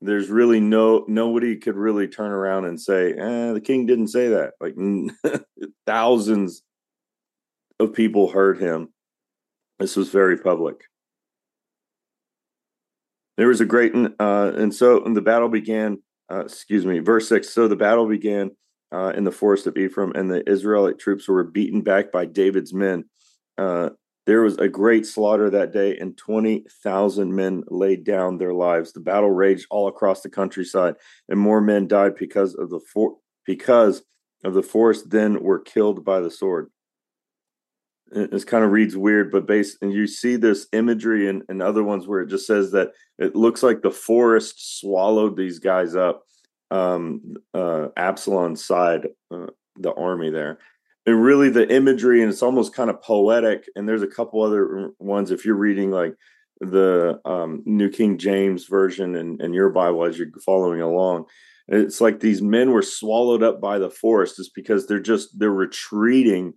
there's 0.00 0.28
really 0.28 0.60
no 0.60 1.04
nobody 1.08 1.56
could 1.56 1.76
really 1.76 2.06
turn 2.06 2.30
around 2.30 2.66
and 2.66 2.80
say, 2.80 3.12
eh, 3.12 3.52
the 3.52 3.60
king 3.60 3.86
didn't 3.86 4.08
say 4.08 4.28
that. 4.28 4.52
Like 4.60 4.74
thousands 5.86 6.62
of 7.80 7.92
people 7.92 8.30
heard 8.30 8.58
him. 8.58 8.92
This 9.78 9.96
was 9.96 10.10
very 10.10 10.36
public. 10.36 10.82
There 13.36 13.48
was 13.48 13.60
a 13.60 13.64
great, 13.64 13.94
uh, 13.94 14.52
and 14.56 14.74
so 14.74 15.04
and 15.04 15.16
the 15.16 15.22
battle 15.22 15.48
began. 15.48 16.02
Uh, 16.30 16.40
excuse 16.40 16.84
me, 16.84 16.98
verse 16.98 17.26
six. 17.28 17.48
So 17.50 17.68
the 17.68 17.76
battle 17.76 18.06
began 18.06 18.50
uh, 18.92 19.12
in 19.16 19.24
the 19.24 19.32
forest 19.32 19.66
of 19.66 19.76
Ephraim, 19.76 20.12
and 20.14 20.30
the 20.30 20.48
Israelite 20.48 20.98
troops 20.98 21.26
were 21.26 21.42
beaten 21.42 21.80
back 21.80 22.12
by 22.12 22.26
David's 22.26 22.74
men. 22.74 23.04
There 24.28 24.42
was 24.42 24.58
a 24.58 24.68
great 24.68 25.06
slaughter 25.06 25.48
that 25.48 25.72
day, 25.72 25.96
and 25.96 26.14
20,000 26.14 27.34
men 27.34 27.64
laid 27.68 28.04
down 28.04 28.36
their 28.36 28.52
lives. 28.52 28.92
The 28.92 29.00
battle 29.00 29.30
raged 29.30 29.66
all 29.70 29.88
across 29.88 30.20
the 30.20 30.28
countryside, 30.28 30.96
and 31.30 31.40
more 31.40 31.62
men 31.62 31.88
died 31.88 32.14
because 32.16 32.54
of 32.54 32.68
the 32.68 32.78
for- 32.78 33.16
because 33.46 34.02
of 34.44 34.52
the 34.52 34.62
forest 34.62 35.08
then 35.08 35.42
were 35.42 35.58
killed 35.58 36.04
by 36.04 36.20
the 36.20 36.30
sword. 36.30 36.70
It 38.12 38.46
kind 38.46 38.64
of 38.66 38.70
reads 38.70 38.98
weird, 38.98 39.32
but 39.32 39.46
based 39.46 39.78
and 39.80 39.94
you 39.94 40.06
see 40.06 40.36
this 40.36 40.68
imagery 40.74 41.26
and 41.26 41.42
in 41.48 41.62
other 41.62 41.82
ones 41.82 42.06
where 42.06 42.20
it 42.20 42.28
just 42.28 42.46
says 42.46 42.72
that 42.72 42.92
it 43.18 43.34
looks 43.34 43.62
like 43.62 43.80
the 43.80 43.90
forest 43.90 44.78
swallowed 44.78 45.38
these 45.38 45.58
guys 45.58 45.96
up. 45.96 46.24
Um, 46.70 47.36
uh, 47.54 47.88
Absalom's 47.96 48.62
side, 48.62 49.08
uh, 49.30 49.46
the 49.78 49.94
army 49.94 50.28
there 50.28 50.58
and 51.08 51.22
really 51.22 51.48
the 51.48 51.72
imagery 51.74 52.20
and 52.20 52.30
it's 52.30 52.42
almost 52.42 52.74
kind 52.74 52.90
of 52.90 53.00
poetic 53.00 53.64
and 53.74 53.88
there's 53.88 54.02
a 54.02 54.06
couple 54.06 54.42
other 54.42 54.90
ones 54.98 55.30
if 55.30 55.44
you're 55.44 55.54
reading 55.54 55.90
like 55.90 56.14
the 56.60 57.18
um, 57.24 57.62
new 57.64 57.88
king 57.88 58.18
james 58.18 58.66
version 58.66 59.16
and, 59.16 59.40
and 59.40 59.54
your 59.54 59.70
bible 59.70 60.04
as 60.04 60.18
you're 60.18 60.28
following 60.44 60.82
along 60.82 61.24
it's 61.68 62.00
like 62.00 62.20
these 62.20 62.42
men 62.42 62.70
were 62.70 62.82
swallowed 62.82 63.42
up 63.42 63.60
by 63.60 63.78
the 63.78 63.90
forest 63.90 64.36
just 64.36 64.54
because 64.54 64.86
they're 64.86 65.00
just 65.00 65.38
they're 65.38 65.50
retreating 65.50 66.52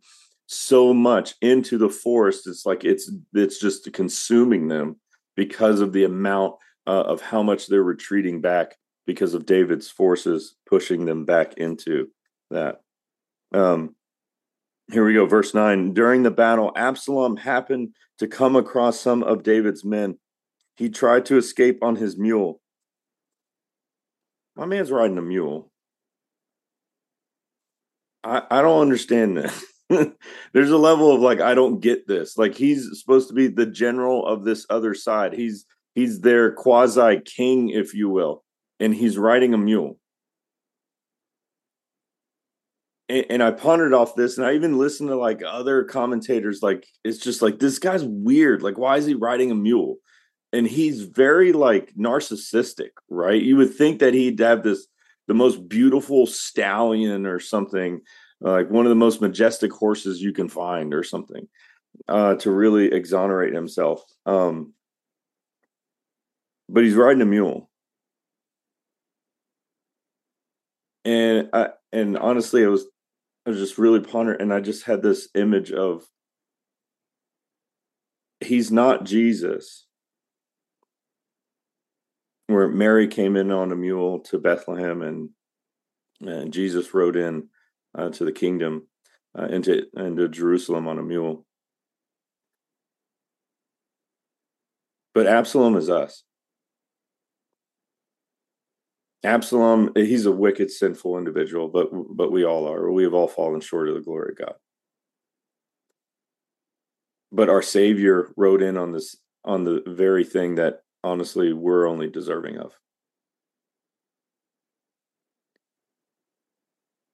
so 0.47 0.93
much 0.93 1.35
into 1.41 1.77
the 1.77 1.89
forest 1.89 2.45
it's 2.45 2.65
like 2.65 2.83
it's 2.83 3.09
it's 3.33 3.57
just 3.57 3.91
consuming 3.93 4.67
them 4.67 4.97
because 5.37 5.79
of 5.79 5.93
the 5.93 6.03
amount 6.03 6.55
uh, 6.87 7.03
of 7.03 7.21
how 7.21 7.41
much 7.41 7.67
they're 7.67 7.83
retreating 7.83 8.41
back 8.41 8.75
because 9.07 9.33
of 9.33 9.45
david's 9.45 9.89
forces 9.89 10.55
pushing 10.67 11.05
them 11.05 11.23
back 11.25 11.53
into 11.53 12.09
that. 12.49 12.81
Um 13.53 13.95
here 14.91 15.05
we 15.05 15.13
go, 15.13 15.25
verse 15.25 15.53
9. 15.53 15.93
During 15.93 16.23
the 16.23 16.31
battle, 16.31 16.71
Absalom 16.75 17.37
happened 17.37 17.89
to 18.19 18.27
come 18.27 18.55
across 18.55 18.99
some 18.99 19.23
of 19.23 19.43
David's 19.43 19.85
men. 19.85 20.17
He 20.75 20.89
tried 20.89 21.25
to 21.27 21.37
escape 21.37 21.83
on 21.83 21.95
his 21.95 22.17
mule. 22.17 22.61
My 24.55 24.65
man's 24.65 24.91
riding 24.91 25.17
a 25.17 25.21
mule. 25.21 25.71
I, 28.23 28.43
I 28.51 28.61
don't 28.61 28.81
understand 28.81 29.37
this. 29.37 29.65
There's 30.53 30.71
a 30.71 30.77
level 30.77 31.13
of 31.13 31.21
like, 31.21 31.39
I 31.39 31.55
don't 31.55 31.79
get 31.79 32.07
this. 32.07 32.37
Like 32.37 32.55
he's 32.55 32.89
supposed 32.99 33.29
to 33.29 33.33
be 33.33 33.47
the 33.47 33.65
general 33.65 34.25
of 34.25 34.43
this 34.43 34.65
other 34.69 34.93
side. 34.93 35.33
He's 35.33 35.65
he's 35.95 36.21
their 36.21 36.51
quasi 36.51 37.21
king, 37.21 37.69
if 37.69 37.93
you 37.93 38.09
will, 38.09 38.43
and 38.79 38.93
he's 38.93 39.17
riding 39.17 39.53
a 39.53 39.57
mule 39.57 39.97
and, 43.11 43.25
and 43.29 43.43
I 43.43 43.51
pondered 43.51 43.93
off 43.93 44.15
this, 44.15 44.37
and 44.37 44.47
I 44.47 44.53
even 44.53 44.77
listened 44.77 45.09
to 45.09 45.15
like 45.15 45.41
other 45.45 45.83
commentators. 45.83 46.61
Like, 46.63 46.87
it's 47.03 47.17
just 47.17 47.41
like 47.41 47.59
this 47.59 47.79
guy's 47.79 48.03
weird. 48.03 48.63
Like, 48.63 48.77
why 48.77 48.97
is 48.97 49.05
he 49.05 49.13
riding 49.13 49.51
a 49.51 49.55
mule? 49.55 49.97
And 50.53 50.67
he's 50.67 51.03
very 51.03 51.53
like 51.53 51.93
narcissistic, 51.95 52.89
right? 53.09 53.41
You 53.41 53.57
would 53.57 53.73
think 53.73 53.99
that 53.99 54.13
he'd 54.13 54.39
have 54.39 54.63
this 54.63 54.87
the 55.27 55.33
most 55.33 55.69
beautiful 55.69 56.25
stallion 56.25 57.25
or 57.25 57.39
something, 57.39 58.01
like 58.41 58.69
one 58.69 58.85
of 58.85 58.89
the 58.89 58.95
most 58.95 59.21
majestic 59.21 59.71
horses 59.71 60.21
you 60.21 60.33
can 60.33 60.49
find 60.49 60.93
or 60.93 61.03
something, 61.03 61.47
uh, 62.09 62.35
to 62.35 62.51
really 62.51 62.91
exonerate 62.91 63.53
himself. 63.53 64.03
Um, 64.25 64.73
but 66.67 66.83
he's 66.83 66.95
riding 66.95 67.21
a 67.21 67.25
mule. 67.25 67.69
And 71.05 71.49
I, 71.53 71.69
and 71.93 72.17
honestly, 72.17 72.61
it 72.61 72.67
was 72.67 72.85
I 73.45 73.49
was 73.49 73.59
just 73.59 73.77
really 73.77 73.99
pondering, 73.99 74.41
and 74.41 74.53
I 74.53 74.59
just 74.59 74.83
had 74.83 75.01
this 75.01 75.29
image 75.33 75.71
of 75.71 76.05
he's 78.39 78.71
not 78.71 79.03
Jesus. 79.03 79.87
Where 82.47 82.67
Mary 82.67 83.07
came 83.07 83.37
in 83.37 83.49
on 83.49 83.71
a 83.71 83.75
mule 83.75 84.19
to 84.21 84.37
Bethlehem, 84.37 85.01
and 85.01 85.29
and 86.21 86.53
Jesus 86.53 86.93
rode 86.93 87.15
in 87.15 87.47
uh, 87.97 88.09
to 88.09 88.25
the 88.25 88.31
kingdom, 88.31 88.87
uh, 89.37 89.45
into 89.45 89.85
into 89.95 90.27
Jerusalem 90.27 90.87
on 90.87 90.99
a 90.99 91.03
mule. 91.03 91.45
But 95.13 95.27
Absalom 95.27 95.75
is 95.75 95.89
us. 95.89 96.23
Absalom, 99.23 99.91
he's 99.95 100.25
a 100.25 100.31
wicked, 100.31 100.71
sinful 100.71 101.17
individual, 101.17 101.67
but 101.67 101.89
but 101.91 102.31
we 102.31 102.43
all 102.43 102.67
are. 102.67 102.91
We 102.91 103.03
have 103.03 103.13
all 103.13 103.27
fallen 103.27 103.61
short 103.61 103.87
of 103.87 103.95
the 103.95 104.01
glory 104.01 104.31
of 104.31 104.37
God. 104.37 104.55
But 107.31 107.49
our 107.49 107.61
Savior 107.61 108.29
rode 108.35 108.61
in 108.61 108.77
on 108.77 108.91
this 108.91 109.15
on 109.45 109.63
the 109.63 109.83
very 109.87 110.23
thing 110.23 110.55
that 110.55 110.81
honestly 111.03 111.53
we're 111.53 111.87
only 111.87 112.09
deserving 112.09 112.57
of. 112.57 112.73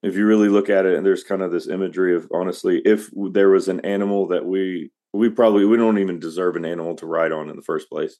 If 0.02 0.16
you 0.16 0.26
really 0.26 0.48
look 0.48 0.70
at 0.70 0.86
it, 0.86 0.96
and 0.96 1.04
there's 1.04 1.24
kind 1.24 1.42
of 1.42 1.50
this 1.50 1.68
imagery 1.68 2.14
of 2.16 2.28
honestly, 2.32 2.80
if 2.84 3.10
there 3.32 3.50
was 3.50 3.68
an 3.68 3.80
animal 3.80 4.28
that 4.28 4.46
we 4.46 4.90
we 5.12 5.28
probably 5.28 5.64
we 5.66 5.76
don't 5.76 5.98
even 5.98 6.18
deserve 6.20 6.56
an 6.56 6.64
animal 6.64 6.94
to 6.96 7.06
ride 7.06 7.32
on 7.32 7.50
in 7.50 7.56
the 7.56 7.62
first 7.62 7.90
place, 7.90 8.16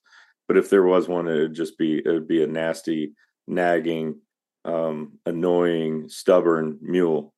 but 0.46 0.56
if 0.58 0.68
there 0.70 0.84
was 0.84 1.08
one, 1.08 1.28
it 1.28 1.38
would 1.38 1.54
just 1.54 1.78
be 1.78 2.02
it 2.04 2.08
would 2.08 2.28
be 2.28 2.42
a 2.42 2.46
nasty 2.46 3.14
nagging, 3.48 4.20
um, 4.64 5.18
annoying, 5.26 6.08
stubborn 6.08 6.78
mule. 6.80 7.34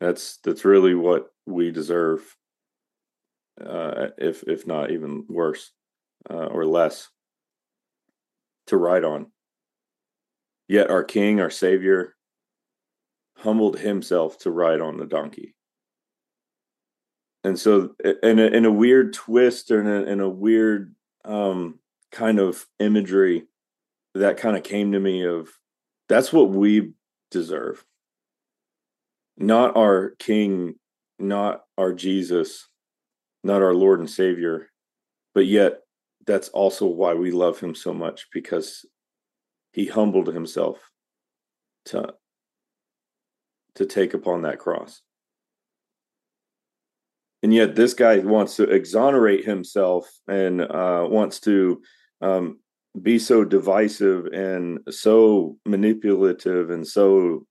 That's 0.00 0.38
that's 0.44 0.64
really 0.64 0.94
what 0.94 1.26
we 1.46 1.70
deserve, 1.70 2.36
uh, 3.62 4.08
if 4.16 4.42
if 4.44 4.66
not 4.66 4.90
even 4.90 5.24
worse 5.28 5.72
uh, 6.30 6.46
or 6.46 6.64
less, 6.64 7.08
to 8.68 8.76
ride 8.76 9.04
on. 9.04 9.26
Yet 10.68 10.90
our 10.90 11.04
King, 11.04 11.40
our 11.40 11.50
Savior, 11.50 12.14
humbled 13.36 13.78
himself 13.78 14.38
to 14.38 14.50
ride 14.50 14.80
on 14.80 14.96
the 14.96 15.06
donkey. 15.06 15.56
And 17.42 17.58
so, 17.58 17.94
in 18.22 18.38
a, 18.38 18.46
in 18.46 18.64
a 18.64 18.72
weird 18.72 19.12
twist 19.12 19.70
or 19.70 19.80
in 19.80 19.86
a, 19.86 20.10
in 20.10 20.20
a 20.20 20.28
weird 20.28 20.94
um, 21.24 21.78
kind 22.12 22.38
of 22.38 22.66
imagery, 22.78 23.46
that 24.14 24.36
kind 24.36 24.56
of 24.56 24.62
came 24.62 24.92
to 24.92 25.00
me 25.00 25.24
of 25.24 25.48
that's 26.08 26.32
what 26.32 26.50
we 26.50 26.92
deserve 27.30 27.84
not 29.36 29.76
our 29.76 30.14
king 30.18 30.74
not 31.18 31.62
our 31.78 31.92
jesus 31.92 32.68
not 33.44 33.62
our 33.62 33.74
lord 33.74 34.00
and 34.00 34.10
savior 34.10 34.68
but 35.34 35.46
yet 35.46 35.80
that's 36.26 36.48
also 36.50 36.86
why 36.86 37.14
we 37.14 37.30
love 37.30 37.60
him 37.60 37.74
so 37.74 37.94
much 37.94 38.26
because 38.32 38.84
he 39.72 39.86
humbled 39.86 40.26
himself 40.26 40.78
to 41.86 42.14
to 43.76 43.86
take 43.86 44.14
upon 44.14 44.42
that 44.42 44.58
cross. 44.58 45.00
And 47.42 47.54
yet, 47.54 47.74
this 47.74 47.94
guy 47.94 48.18
wants 48.18 48.56
to 48.56 48.64
exonerate 48.64 49.44
himself 49.44 50.10
and 50.28 50.60
uh, 50.60 51.06
wants 51.08 51.40
to 51.40 51.80
um, 52.20 52.60
be 53.00 53.18
so 53.18 53.44
divisive 53.44 54.26
and 54.26 54.80
so 54.90 55.56
manipulative 55.66 56.70
and 56.70 56.86
so. 56.86 57.46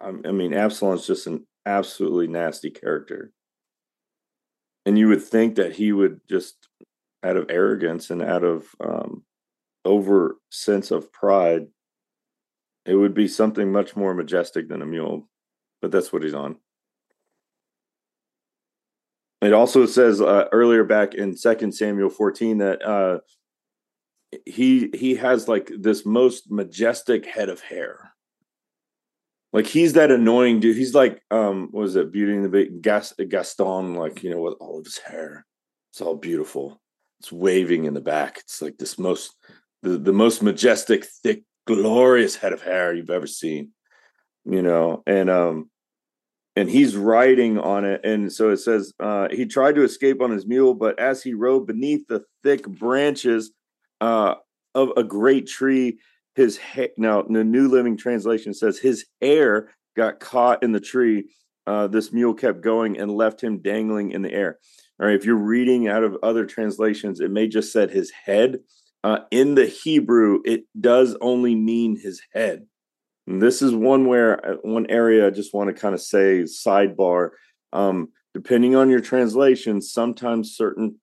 I 0.00 0.10
mean, 0.10 0.52
Absalom's 0.52 1.06
just 1.06 1.26
an 1.26 1.46
absolutely 1.64 2.28
nasty 2.28 2.70
character. 2.70 3.32
And 4.84 4.98
you 4.98 5.08
would 5.08 5.22
think 5.22 5.56
that 5.56 5.74
he 5.74 5.92
would 5.92 6.20
just, 6.28 6.68
out 7.24 7.36
of 7.36 7.46
arrogance 7.48 8.10
and 8.10 8.22
out 8.22 8.44
of 8.44 8.66
um, 8.78 9.24
over 9.84 10.36
sense 10.50 10.90
of 10.90 11.10
pride, 11.12 11.66
it 12.84 12.94
would 12.94 13.14
be 13.14 13.26
something 13.26 13.72
much 13.72 13.96
more 13.96 14.14
majestic 14.14 14.68
than 14.68 14.82
a 14.82 14.86
mule, 14.86 15.28
but 15.82 15.90
that's 15.90 16.12
what 16.12 16.22
he's 16.22 16.34
on. 16.34 16.56
It 19.42 19.52
also 19.52 19.86
says 19.86 20.20
uh, 20.20 20.46
earlier 20.52 20.84
back 20.84 21.14
in 21.14 21.36
Second 21.36 21.72
Samuel 21.72 22.10
14 22.10 22.58
that 22.58 22.82
uh, 22.82 23.18
he 24.44 24.90
he 24.94 25.14
has 25.16 25.48
like 25.48 25.70
this 25.78 26.04
most 26.04 26.50
majestic 26.50 27.26
head 27.26 27.48
of 27.48 27.60
hair. 27.60 28.12
Like 29.52 29.66
he's 29.66 29.94
that 29.94 30.10
annoying 30.10 30.60
dude. 30.60 30.76
He's 30.76 30.94
like 30.94 31.22
um 31.30 31.70
was 31.72 31.96
it 31.96 32.12
Beauty 32.12 32.34
and 32.34 32.44
the 32.44 32.48
Beast 32.48 32.82
Gas, 32.82 33.14
Gaston 33.28 33.94
like 33.94 34.22
you 34.22 34.30
know 34.30 34.40
with 34.40 34.54
all 34.60 34.78
of 34.78 34.84
his 34.84 34.98
hair. 34.98 35.46
It's 35.92 36.00
all 36.00 36.16
beautiful. 36.16 36.80
It's 37.20 37.32
waving 37.32 37.84
in 37.84 37.94
the 37.94 38.00
back. 38.00 38.38
It's 38.40 38.60
like 38.60 38.76
this 38.78 38.98
most 38.98 39.34
the, 39.82 39.98
the 39.98 40.12
most 40.12 40.42
majestic, 40.42 41.06
thick, 41.22 41.44
glorious 41.66 42.36
head 42.36 42.52
of 42.52 42.62
hair 42.62 42.92
you've 42.92 43.10
ever 43.10 43.26
seen. 43.26 43.70
You 44.44 44.62
know, 44.62 45.02
and 45.06 45.30
um 45.30 45.70
and 46.56 46.70
he's 46.70 46.96
riding 46.96 47.58
on 47.58 47.84
it. 47.84 48.00
And 48.02 48.32
so 48.32 48.50
it 48.50 48.56
says 48.56 48.94
uh, 48.98 49.28
he 49.30 49.44
tried 49.44 49.74
to 49.74 49.84
escape 49.84 50.22
on 50.22 50.30
his 50.30 50.46
mule, 50.46 50.72
but 50.72 50.98
as 50.98 51.22
he 51.22 51.34
rode 51.34 51.66
beneath 51.66 52.08
the 52.08 52.24
thick 52.42 52.66
branches 52.66 53.52
uh, 54.00 54.34
of 54.74 54.90
a 54.96 55.04
great 55.04 55.46
tree, 55.46 55.98
his 56.34 56.58
ha- 56.58 56.92
now 56.96 57.22
the 57.22 57.44
New 57.44 57.68
Living 57.68 57.96
Translation 57.96 58.52
says 58.54 58.78
his 58.78 59.06
hair 59.20 59.70
got 59.96 60.20
caught 60.20 60.62
in 60.62 60.72
the 60.72 60.80
tree. 60.80 61.30
Uh, 61.66 61.88
this 61.88 62.12
mule 62.12 62.34
kept 62.34 62.60
going 62.60 62.98
and 62.98 63.10
left 63.10 63.42
him 63.42 63.58
dangling 63.58 64.12
in 64.12 64.22
the 64.22 64.32
air. 64.32 64.58
All 65.00 65.06
right, 65.06 65.16
if 65.16 65.24
you're 65.24 65.34
reading 65.34 65.88
out 65.88 66.04
of 66.04 66.16
other 66.22 66.46
translations, 66.46 67.20
it 67.20 67.30
may 67.30 67.48
just 67.48 67.72
said 67.72 67.90
his 67.90 68.10
head. 68.10 68.60
Uh, 69.02 69.20
in 69.30 69.54
the 69.54 69.66
Hebrew, 69.66 70.40
it 70.44 70.64
does 70.78 71.16
only 71.20 71.54
mean 71.54 71.98
his 71.98 72.22
head. 72.32 72.66
And 73.26 73.42
this 73.42 73.62
is 73.62 73.74
one 73.74 74.06
where 74.06 74.44
uh, 74.44 74.56
one 74.62 74.86
area 74.88 75.26
I 75.26 75.30
just 75.30 75.54
want 75.54 75.68
to 75.68 75.80
kind 75.80 75.94
of 75.94 76.00
say 76.00 76.42
sidebar. 76.42 77.30
Um, 77.72 78.08
depending 78.34 78.76
on 78.76 78.90
your 78.90 79.00
translation, 79.00 79.80
sometimes 79.80 80.56
certain 80.56 81.00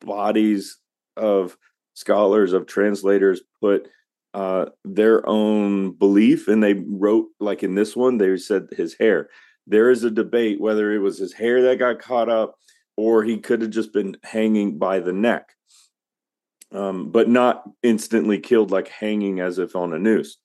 bodies 0.00 0.78
of 1.16 1.56
scholars 1.98 2.52
of 2.52 2.66
translators 2.66 3.40
put 3.60 3.88
uh, 4.34 4.66
their 4.84 5.26
own 5.28 5.92
belief, 5.92 6.48
and 6.48 6.62
they 6.62 6.74
wrote 6.74 7.28
like 7.40 7.62
in 7.62 7.74
this 7.74 7.96
one, 7.96 8.18
they 8.18 8.36
said 8.36 8.68
his 8.76 8.94
hair. 8.94 9.28
There 9.66 9.90
is 9.90 10.04
a 10.04 10.10
debate 10.10 10.60
whether 10.60 10.92
it 10.92 11.00
was 11.00 11.18
his 11.18 11.32
hair 11.32 11.62
that 11.62 11.78
got 11.78 11.98
caught 11.98 12.28
up 12.28 12.56
or 12.96 13.22
he 13.22 13.38
could 13.38 13.62
have 13.62 13.70
just 13.70 13.92
been 13.92 14.16
hanging 14.22 14.78
by 14.78 14.98
the 15.00 15.12
neck, 15.12 15.50
um, 16.72 17.10
but 17.10 17.28
not 17.28 17.62
instantly 17.82 18.38
killed, 18.38 18.70
like 18.70 18.88
hanging 18.88 19.40
as 19.40 19.58
if 19.58 19.76
on 19.76 19.92
a 19.92 19.98
noose 19.98 20.38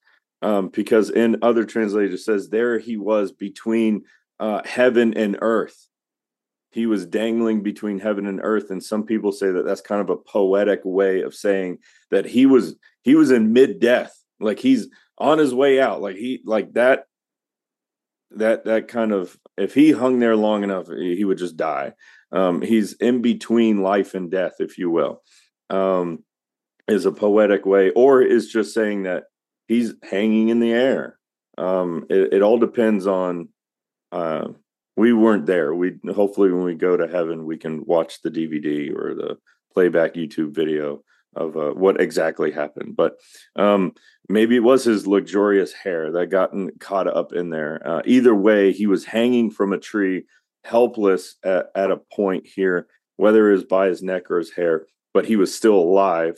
um, 0.44 0.68
because 0.68 1.10
in 1.10 1.38
other 1.42 1.64
translators 1.64 2.26
says 2.26 2.50
there 2.50 2.78
he 2.78 2.98
was 2.98 3.32
between 3.32 4.04
uh, 4.40 4.62
heaven 4.66 5.14
and 5.16 5.38
earth. 5.42 5.88
He 6.74 6.88
was 6.88 7.06
dangling 7.06 7.62
between 7.62 8.00
heaven 8.00 8.26
and 8.26 8.40
earth, 8.42 8.72
and 8.72 8.84
some 8.84 9.04
people 9.04 9.32
say 9.32 9.52
that 9.52 9.64
that's 9.64 9.82
kind 9.82 10.02
of 10.02 10.10
a 10.10 10.18
poetic 10.18 10.82
way 10.84 11.22
of 11.22 11.36
saying 11.36 11.78
that 12.10 12.26
he 12.26 12.48
was 12.48 12.76
he 13.04 13.14
was 13.14 13.30
in 13.30 13.54
mid 13.54 13.80
death, 13.80 14.12
like 14.40 14.58
he's 14.58 14.88
on 15.18 15.38
his 15.38 15.54
way 15.54 15.80
out, 15.80 16.02
like 16.02 16.16
he 16.16 16.42
like 16.46 16.74
that 16.74 17.06
that 18.32 18.66
that 18.66 18.88
kind 18.88 19.12
of 19.12 19.38
if 19.56 19.76
he 19.76 19.92
hung 19.92 20.18
there 20.18 20.36
long 20.36 20.64
enough, 20.64 20.88
he 20.88 21.24
would 21.24 21.38
just 21.38 21.58
die. 21.58 21.94
Um, 22.32 22.64
he's 22.64 22.94
in 22.94 23.22
between 23.22 23.84
life 23.84 24.16
and 24.16 24.32
death, 24.32 24.54
if 24.58 24.80
you 24.80 24.90
will, 24.90 25.22
um, 25.70 26.24
is 26.88 27.06
a 27.06 27.12
poetic 27.12 27.68
way, 27.68 27.92
or 27.92 28.24
is 28.24 28.52
just 28.52 28.74
saying 28.74 29.04
that 29.04 29.26
he's 29.68 29.94
hanging 30.02 30.50
in 30.50 30.60
the 30.60 30.74
air. 30.74 31.20
Um, 31.60 32.08
it, 32.10 32.34
it 32.34 32.42
all 32.42 32.58
depends 32.58 33.06
on. 33.06 33.50
Uh, 34.12 34.50
we 34.96 35.14
weren't 35.14 35.46
there. 35.46 35.74
We 35.74 35.94
hopefully 36.14 36.52
when 36.52 36.64
we 36.64 36.76
go 36.76 36.96
to 36.98 37.08
heaven, 37.08 37.46
we 37.46 37.58
can 37.58 37.84
watch 37.86 38.22
the 38.22 38.30
DVD 38.30 38.96
or 38.96 39.16
the 39.16 39.38
playback 39.74 40.14
YouTube 40.14 40.54
video 40.54 41.04
of 41.36 41.58
uh, 41.58 41.72
what 41.72 42.00
exactly 42.00 42.52
happened. 42.52 42.96
But 42.96 43.16
um, 43.56 43.94
maybe 44.30 44.56
it 44.56 44.64
was 44.64 44.84
his 44.84 45.08
luxurious 45.08 45.74
hair 45.74 46.12
that 46.12 46.28
gotten 46.28 46.72
caught 46.80 47.08
up 47.08 47.34
in 47.34 47.50
there. 47.50 47.82
Uh, 47.86 48.02
either 48.06 48.36
way, 48.36 48.72
he 48.72 48.86
was 48.86 49.04
hanging 49.04 49.50
from 49.50 49.74
a 49.74 49.80
tree, 49.80 50.26
helpless 50.64 51.36
at, 51.44 51.68
at 51.76 51.92
a 51.92 52.02
point 52.14 52.46
here, 52.46 52.88
whether 53.18 53.50
it 53.50 53.54
was 53.54 53.64
by 53.64 53.88
his 53.88 54.04
neck 54.04 54.30
or 54.30 54.38
his 54.38 54.52
hair, 54.52 54.86
but 55.12 55.26
he 55.26 55.36
was 55.36 55.56
still 55.56 55.76
alive 55.76 56.38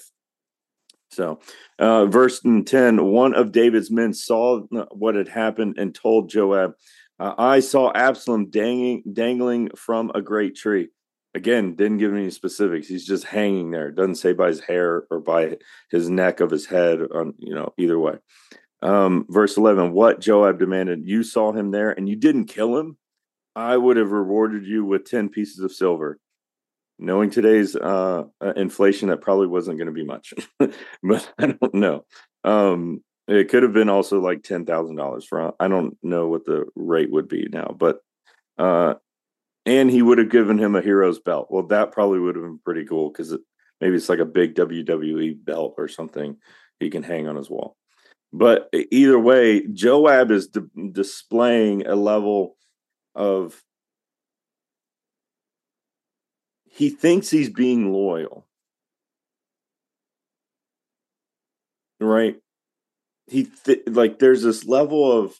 so, 1.16 1.40
uh, 1.80 2.06
verse 2.08 2.42
10 2.42 3.06
one 3.06 3.34
of 3.34 3.54
David's 3.54 3.90
men 3.90 4.14
saw 4.14 4.62
what 4.92 5.16
had 5.16 5.30
happened 5.30 5.78
and 5.78 5.96
told 5.96 6.30
Joab, 6.30 6.74
uh, 7.20 7.34
I 7.38 7.60
saw 7.60 7.92
Absalom 7.94 8.50
dangling, 8.50 9.04
dangling 9.12 9.70
from 9.76 10.12
a 10.14 10.22
great 10.22 10.56
tree. 10.56 10.90
Again, 11.34 11.76
didn't 11.76 11.98
give 11.98 12.14
any 12.14 12.30
specifics. 12.30 12.88
He's 12.88 13.06
just 13.06 13.26
hanging 13.26 13.72
there. 13.72 13.92
Doesn't 13.92 14.16
say 14.16 14.34
by 14.34 14.48
his 14.48 14.62
hair 14.62 15.06
or 15.12 15.20
by 15.20 15.58
his 15.92 16.10
neck 16.10 16.40
of 16.40 16.50
his 16.50 16.66
head, 16.66 17.00
on 17.14 17.34
you 17.40 17.54
know, 17.54 17.74
either 17.78 18.00
way. 18.00 18.16
Um, 18.82 19.26
verse 19.30 19.58
11 19.58 19.92
What 19.92 20.22
Joab 20.22 20.60
demanded, 20.60 21.02
You 21.06 21.24
saw 21.24 21.52
him 21.52 21.72
there 21.72 21.92
and 21.92 22.08
you 22.08 22.16
didn't 22.16 22.46
kill 22.46 22.78
him? 22.78 22.98
I 23.56 23.76
would 23.76 23.98
have 23.98 24.12
rewarded 24.12 24.66
you 24.66 24.86
with 24.86 25.10
10 25.10 25.30
pieces 25.30 25.60
of 25.60 25.72
silver 25.72 26.20
knowing 26.98 27.30
today's 27.30 27.76
uh, 27.76 28.24
uh, 28.42 28.54
inflation, 28.56 29.10
that 29.10 29.22
probably 29.22 29.48
wasn't 29.48 29.78
going 29.78 29.88
to 29.88 29.94
be 29.94 30.06
much, 30.06 30.34
but 31.04 31.34
I 31.38 31.48
don't 31.48 31.74
know. 31.74 32.06
Um, 32.44 33.04
it 33.28 33.50
could 33.50 33.64
have 33.64 33.74
been 33.74 33.90
also 33.90 34.20
like 34.20 34.44
ten 34.44 34.66
thousand 34.66 34.96
dollars 34.96 35.26
for. 35.26 35.54
I 35.60 35.68
don't 35.68 35.98
know 36.04 36.28
what 36.28 36.46
the 36.46 36.66
rate 36.76 37.12
would 37.12 37.28
be 37.28 37.48
now, 37.52 37.76
but 37.78 38.00
uh, 38.58 38.96
and 39.66 39.90
he 39.90 40.02
would 40.02 40.18
have 40.18 40.30
given 40.30 40.58
him 40.58 40.76
a 40.76 40.82
hero's 40.82 41.20
belt. 41.20 41.48
Well, 41.50 41.68
that 41.68 41.92
probably 41.92 42.20
would 42.20 42.36
have 42.36 42.46
been 42.46 42.60
pretty 42.60 42.86
cool 42.86 43.10
because 43.10 43.32
it, 43.32 43.42
maybe 43.82 43.96
it's 43.96 44.10
like 44.10 44.20
a 44.20 44.26
big 44.26 44.56
WWE 44.56 45.44
belt 45.44 45.76
or 45.78 45.88
something 45.88 46.38
he 46.80 46.90
can 46.90 47.04
hang 47.04 47.28
on 47.28 47.36
his 47.36 47.50
wall. 47.50 47.76
But 48.32 48.70
either 48.74 49.18
way, 49.18 49.66
Joab 49.68 50.30
is 50.30 50.48
di- 50.48 50.92
displaying 50.92 51.88
a 51.88 51.96
level 51.96 52.58
of 53.16 53.64
he 56.70 56.90
thinks 56.90 57.30
he's 57.30 57.50
being 57.50 57.94
loyal. 57.94 58.46
Right? 62.00 62.36
He 63.28 63.46
th- 63.66 63.84
like 63.88 64.20
there's 64.20 64.44
this 64.44 64.66
level 64.66 65.12
of 65.12 65.40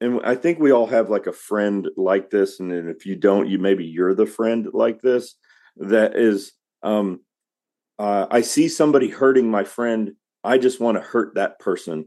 and 0.00 0.20
I 0.24 0.34
think 0.34 0.58
we 0.58 0.72
all 0.72 0.86
have 0.86 1.10
like 1.10 1.26
a 1.26 1.32
friend 1.32 1.88
like 1.96 2.30
this 2.30 2.60
and 2.60 2.72
if 2.88 3.04
you 3.04 3.16
don't 3.16 3.48
you 3.48 3.58
maybe 3.58 3.84
you're 3.84 4.14
the 4.14 4.26
friend 4.26 4.68
like 4.72 5.02
this 5.02 5.34
that 5.76 6.16
is 6.16 6.52
um 6.82 7.20
uh, 7.98 8.26
I 8.30 8.40
see 8.40 8.68
somebody 8.68 9.10
hurting 9.10 9.50
my 9.50 9.64
friend 9.64 10.12
I 10.42 10.56
just 10.56 10.80
want 10.80 10.96
to 10.96 11.02
hurt 11.02 11.34
that 11.34 11.58
person. 11.58 12.06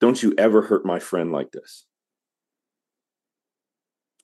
Don't 0.00 0.22
you 0.22 0.32
ever 0.38 0.62
hurt 0.62 0.86
my 0.86 1.00
friend 1.00 1.32
like 1.32 1.50
this. 1.50 1.84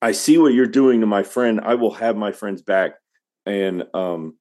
I 0.01 0.13
see 0.13 0.39
what 0.39 0.55
you're 0.55 0.67
doing 0.67 1.01
to 1.01 1.07
my 1.07 1.25
friend. 1.25 1.61
I 1.61 1.75
will 1.75 1.95
have 1.95 2.17
my 2.17 2.31
friend's 2.31 2.63
back 2.63 2.93
and 3.45 3.85
um, 3.95 4.37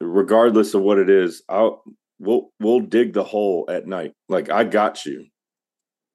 regardless 0.00 0.74
of 0.74 0.82
what 0.82 0.98
it 0.98 1.10
is, 1.10 1.42
I'll 1.48 1.82
we'll 2.18 2.50
we'll 2.60 2.80
dig 2.80 3.12
the 3.12 3.24
hole 3.24 3.66
at 3.68 3.86
night. 3.86 4.12
Like 4.28 4.50
I 4.50 4.64
got 4.64 5.04
you. 5.04 5.26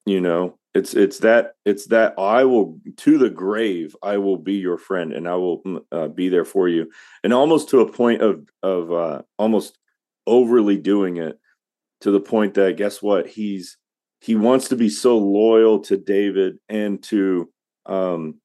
You 0.05 0.21
know, 0.21 0.57
it's 0.73 0.93
it's 0.93 1.19
that 1.19 1.53
it's 1.65 1.87
that 1.87 2.15
I 2.17 2.45
will 2.45 2.79
to 2.97 3.17
the 3.17 3.29
grave. 3.29 3.95
I 4.01 4.17
will 4.17 4.37
be 4.37 4.55
your 4.55 4.77
friend, 4.77 5.13
and 5.13 5.27
I 5.27 5.35
will 5.35 5.61
mm, 5.63 5.81
uh, 5.91 6.07
be 6.07 6.29
there 6.29 6.45
for 6.45 6.67
you, 6.67 6.91
and 7.23 7.33
almost 7.33 7.69
to 7.69 7.81
a 7.81 7.91
point 7.91 8.21
of 8.21 8.47
of 8.63 8.91
uh, 8.91 9.21
almost 9.37 9.77
overly 10.25 10.77
doing 10.77 11.17
it 11.17 11.39
to 12.01 12.11
the 12.11 12.19
point 12.19 12.53
that 12.53 12.77
guess 12.77 13.01
what 13.01 13.27
he's 13.27 13.77
he 14.21 14.35
wants 14.35 14.67
to 14.69 14.75
be 14.75 14.89
so 14.89 15.17
loyal 15.17 15.79
to 15.79 15.97
David 15.97 16.57
and 16.67 17.01
to 17.03 17.49
um 17.85 18.35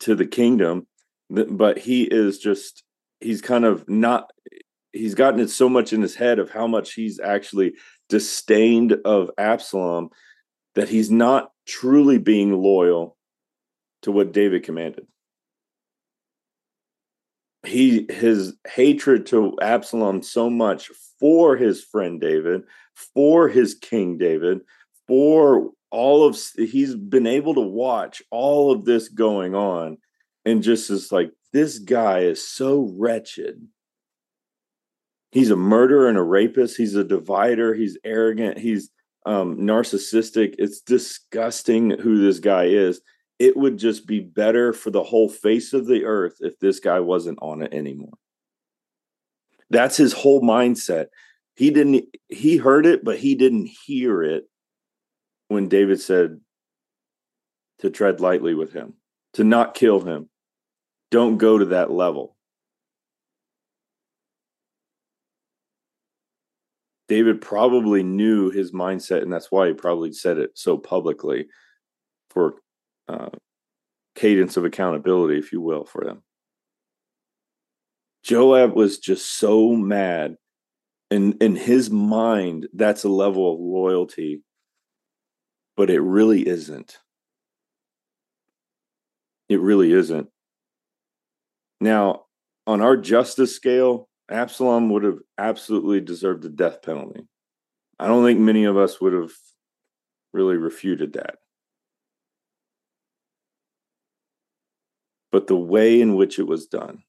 to 0.00 0.14
the 0.14 0.26
kingdom 0.26 0.86
but 1.30 1.78
he 1.78 2.04
is 2.04 2.38
just 2.38 2.82
he's 3.20 3.40
kind 3.40 3.64
of 3.64 3.88
not 3.88 4.30
he's 4.96 5.14
gotten 5.14 5.40
it 5.40 5.50
so 5.50 5.68
much 5.68 5.92
in 5.92 6.02
his 6.02 6.14
head 6.14 6.38
of 6.38 6.50
how 6.50 6.66
much 6.66 6.94
he's 6.94 7.20
actually 7.20 7.74
disdained 8.08 8.96
of 9.04 9.30
Absalom 9.38 10.10
that 10.74 10.88
he's 10.88 11.10
not 11.10 11.50
truly 11.66 12.18
being 12.18 12.52
loyal 12.52 13.16
to 14.02 14.12
what 14.12 14.32
David 14.32 14.62
commanded. 14.62 15.06
He 17.64 18.06
his 18.08 18.54
hatred 18.68 19.26
to 19.26 19.56
Absalom 19.60 20.22
so 20.22 20.48
much 20.48 20.90
for 21.18 21.56
his 21.56 21.82
friend 21.82 22.20
David, 22.20 22.62
for 22.94 23.48
his 23.48 23.74
king 23.74 24.18
David, 24.18 24.60
for 25.08 25.70
all 25.90 26.26
of 26.26 26.38
he's 26.56 26.94
been 26.94 27.26
able 27.26 27.54
to 27.54 27.60
watch 27.60 28.22
all 28.30 28.70
of 28.70 28.84
this 28.84 29.08
going 29.08 29.54
on 29.54 29.98
and 30.44 30.62
just 30.62 30.90
is 30.90 31.10
like 31.10 31.32
this 31.52 31.78
guy 31.78 32.20
is 32.20 32.46
so 32.46 32.92
wretched 32.96 33.66
he's 35.32 35.50
a 35.50 35.56
murderer 35.56 36.08
and 36.08 36.18
a 36.18 36.22
rapist. 36.22 36.76
He's 36.76 36.94
a 36.94 37.04
divider. 37.04 37.74
He's 37.74 37.98
arrogant. 38.04 38.58
He's 38.58 38.90
um, 39.24 39.58
narcissistic. 39.58 40.54
It's 40.58 40.80
disgusting 40.80 41.90
who 41.90 42.24
this 42.24 42.38
guy 42.38 42.64
is. 42.64 43.00
It 43.38 43.56
would 43.56 43.76
just 43.76 44.06
be 44.06 44.20
better 44.20 44.72
for 44.72 44.90
the 44.90 45.02
whole 45.02 45.28
face 45.28 45.72
of 45.72 45.86
the 45.86 46.04
earth 46.04 46.36
if 46.40 46.58
this 46.58 46.80
guy 46.80 47.00
wasn't 47.00 47.38
on 47.42 47.62
it 47.62 47.74
anymore. 47.74 48.14
That's 49.68 49.96
his 49.96 50.12
whole 50.12 50.40
mindset. 50.40 51.06
He 51.56 51.70
didn't 51.70 52.04
he 52.28 52.56
heard 52.56 52.86
it 52.86 53.02
but 53.04 53.18
he 53.18 53.34
didn't 53.34 53.66
hear 53.84 54.22
it 54.22 54.48
when 55.48 55.68
David 55.68 56.00
said 56.00 56.40
to 57.80 57.90
tread 57.90 58.20
lightly 58.20 58.54
with 58.54 58.72
him, 58.72 58.94
to 59.34 59.44
not 59.44 59.74
kill 59.74 60.00
him. 60.00 60.28
Don't 61.10 61.36
go 61.36 61.58
to 61.58 61.66
that 61.66 61.90
level. 61.90 62.35
David 67.08 67.40
probably 67.40 68.02
knew 68.02 68.50
his 68.50 68.72
mindset, 68.72 69.22
and 69.22 69.32
that's 69.32 69.50
why 69.50 69.68
he 69.68 69.74
probably 69.74 70.12
said 70.12 70.38
it 70.38 70.50
so 70.54 70.76
publicly 70.76 71.46
for 72.30 72.56
uh, 73.08 73.28
cadence 74.14 74.56
of 74.56 74.64
accountability, 74.64 75.38
if 75.38 75.52
you 75.52 75.60
will, 75.60 75.84
for 75.84 76.04
them. 76.04 76.22
Joab 78.24 78.74
was 78.74 78.98
just 78.98 79.38
so 79.38 79.72
mad. 79.72 80.36
And 81.12 81.40
in 81.40 81.54
his 81.54 81.88
mind, 81.88 82.66
that's 82.74 83.04
a 83.04 83.08
level 83.08 83.54
of 83.54 83.60
loyalty 83.60 84.42
but 85.76 85.90
it 85.90 86.00
really 86.00 86.46
isn't. 86.46 86.98
It 89.48 89.60
really 89.60 89.92
isn't. 89.92 90.28
Now, 91.80 92.24
on 92.66 92.80
our 92.80 92.96
justice 92.96 93.54
scale, 93.54 94.08
Absalom 94.28 94.90
would 94.90 95.04
have 95.04 95.18
absolutely 95.38 96.00
deserved 96.00 96.42
the 96.42 96.48
death 96.48 96.82
penalty. 96.82 97.26
I 97.98 98.08
don't 98.08 98.24
think 98.24 98.40
many 98.40 98.64
of 98.64 98.76
us 98.76 99.00
would 99.00 99.12
have 99.12 99.32
really 100.32 100.56
refuted 100.56 101.14
that. 101.14 101.36
But 105.30 105.46
the 105.46 105.56
way 105.56 106.00
in 106.00 106.14
which 106.14 106.38
it 106.38 106.46
was 106.46 106.66
done, 106.66 107.02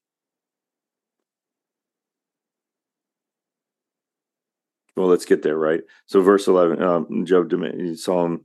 well, 4.96 5.08
let's 5.08 5.24
get 5.24 5.42
there, 5.42 5.56
right? 5.56 5.80
So, 6.06 6.20
verse 6.20 6.46
11, 6.46 6.82
um, 6.82 7.24
Joab 7.24 7.52
saw 7.96 8.26
him 8.26 8.44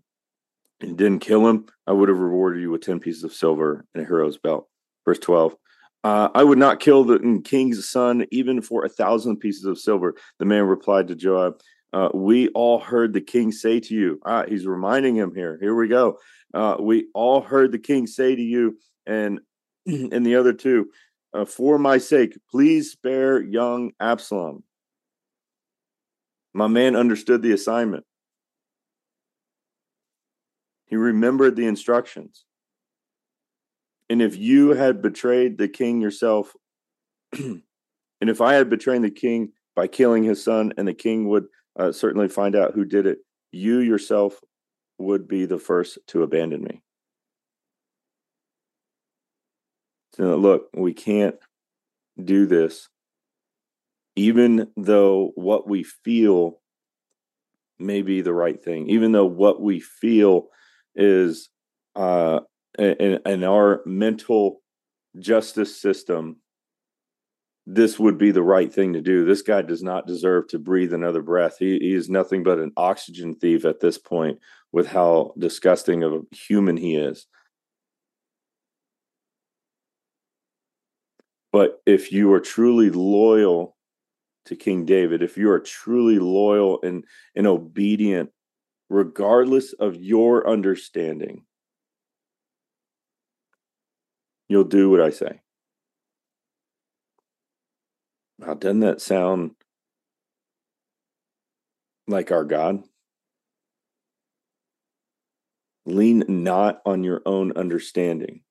and 0.83 0.97
didn't 0.97 1.19
kill 1.19 1.47
him, 1.47 1.65
I 1.87 1.93
would 1.93 2.09
have 2.09 2.19
rewarded 2.19 2.61
you 2.61 2.69
with 2.69 2.81
10 2.81 2.99
pieces 2.99 3.23
of 3.23 3.33
silver 3.33 3.85
and 3.93 4.03
a 4.03 4.07
hero's 4.07 4.37
belt. 4.37 4.67
Verse 5.05 5.19
12. 5.19 5.55
Uh, 6.03 6.29
I 6.35 6.43
would 6.43 6.57
not 6.57 6.79
kill 6.81 7.05
the 7.05 7.41
king's 7.45 7.89
son 7.89 8.25
even 8.31 8.61
for 8.61 8.83
a 8.83 8.89
thousand 8.89 9.37
pieces 9.37 9.63
of 9.65 9.79
silver. 9.79 10.15
The 10.39 10.45
man 10.45 10.63
replied 10.63 11.07
to 11.07 11.15
Joab, 11.15 11.61
uh, 11.93 12.09
We 12.13 12.49
all 12.49 12.79
heard 12.79 13.13
the 13.13 13.21
king 13.21 13.51
say 13.51 13.79
to 13.79 13.93
you, 13.93 14.19
ah, 14.25 14.43
he's 14.47 14.67
reminding 14.67 15.15
him 15.15 15.33
here. 15.33 15.57
Here 15.61 15.73
we 15.73 15.87
go. 15.87 16.19
Uh, 16.53 16.75
we 16.79 17.07
all 17.13 17.41
heard 17.41 17.71
the 17.71 17.79
king 17.79 18.05
say 18.05 18.35
to 18.35 18.41
you, 18.41 18.77
and 19.05 19.39
and 19.85 20.25
the 20.25 20.35
other 20.35 20.53
two, 20.53 20.89
uh, 21.33 21.45
for 21.45 21.77
my 21.79 21.97
sake, 21.97 22.37
please 22.51 22.91
spare 22.91 23.41
young 23.41 23.91
Absalom. 23.99 24.63
My 26.53 26.67
man 26.67 26.95
understood 26.95 27.41
the 27.41 27.53
assignment. 27.53 28.05
He 30.85 30.95
remembered 30.95 31.55
the 31.55 31.65
instructions. 31.65 32.45
And 34.09 34.21
if 34.21 34.37
you 34.37 34.69
had 34.69 35.01
betrayed 35.01 35.57
the 35.57 35.67
king 35.67 36.01
yourself, 36.01 36.53
and 37.33 37.61
if 38.21 38.41
I 38.41 38.53
had 38.53 38.69
betrayed 38.69 39.01
the 39.01 39.11
king 39.11 39.51
by 39.75 39.87
killing 39.87 40.23
his 40.23 40.43
son, 40.43 40.73
and 40.77 40.87
the 40.87 40.93
king 40.93 41.27
would 41.29 41.45
uh, 41.77 41.91
certainly 41.91 42.27
find 42.27 42.55
out 42.55 42.73
who 42.73 42.85
did 42.85 43.07
it, 43.07 43.19
you 43.51 43.79
yourself 43.79 44.39
would 44.99 45.27
be 45.27 45.45
the 45.45 45.57
first 45.57 45.97
to 46.07 46.23
abandon 46.23 46.63
me. 46.63 46.81
So, 50.15 50.35
look, 50.35 50.69
we 50.75 50.93
can't 50.93 51.35
do 52.23 52.45
this, 52.45 52.87
even 54.15 54.67
though 54.77 55.31
what 55.35 55.67
we 55.67 55.83
feel 55.83 56.59
may 57.79 58.03
be 58.03 58.21
the 58.21 58.33
right 58.33 58.63
thing, 58.63 58.89
even 58.89 59.11
though 59.11 59.25
what 59.25 59.61
we 59.61 59.79
feel 59.79 60.49
is 60.95 61.49
uh, 61.95 62.41
in, 62.77 63.19
in 63.25 63.43
our 63.43 63.81
mental 63.85 64.61
justice 65.19 65.79
system, 65.79 66.37
this 67.65 67.97
would 67.97 68.17
be 68.17 68.31
the 68.31 68.43
right 68.43 68.73
thing 68.73 68.93
to 68.93 69.01
do. 69.01 69.25
This 69.25 69.41
guy 69.41 69.61
does 69.61 69.83
not 69.83 70.07
deserve 70.07 70.47
to 70.49 70.59
breathe 70.59 70.93
another 70.93 71.21
breath. 71.21 71.57
He, 71.59 71.79
he 71.79 71.93
is 71.93 72.09
nothing 72.09 72.43
but 72.43 72.59
an 72.59 72.71
oxygen 72.75 73.35
thief 73.35 73.63
at 73.63 73.79
this 73.79 73.97
point 73.97 74.39
with 74.71 74.87
how 74.87 75.33
disgusting 75.37 76.03
of 76.03 76.13
a 76.13 76.35
human 76.35 76.75
he 76.75 76.95
is. 76.95 77.25
But 81.53 81.81
if 81.85 82.11
you 82.11 82.33
are 82.33 82.39
truly 82.39 82.89
loyal 82.89 83.77
to 84.45 84.55
King 84.55 84.85
David, 84.85 85.21
if 85.21 85.37
you 85.37 85.51
are 85.51 85.59
truly 85.59 86.19
loyal 86.19 86.79
and, 86.81 87.05
and 87.35 87.47
obedient 87.47 88.31
regardless 88.89 89.73
of 89.73 89.95
your 89.95 90.47
understanding. 90.47 91.45
You'll 94.53 94.65
do 94.65 94.91
what 94.91 95.01
I 95.01 95.09
say. 95.09 95.41
Now, 98.37 98.53
doesn't 98.53 98.81
that 98.81 99.01
sound 99.01 99.55
like 102.07 102.31
our 102.31 102.43
God? 102.43 102.83
Lean 105.87 106.23
not 106.27 106.83
on 106.85 107.03
your 107.03 107.23
own 107.25 107.53
understanding, 107.53 108.41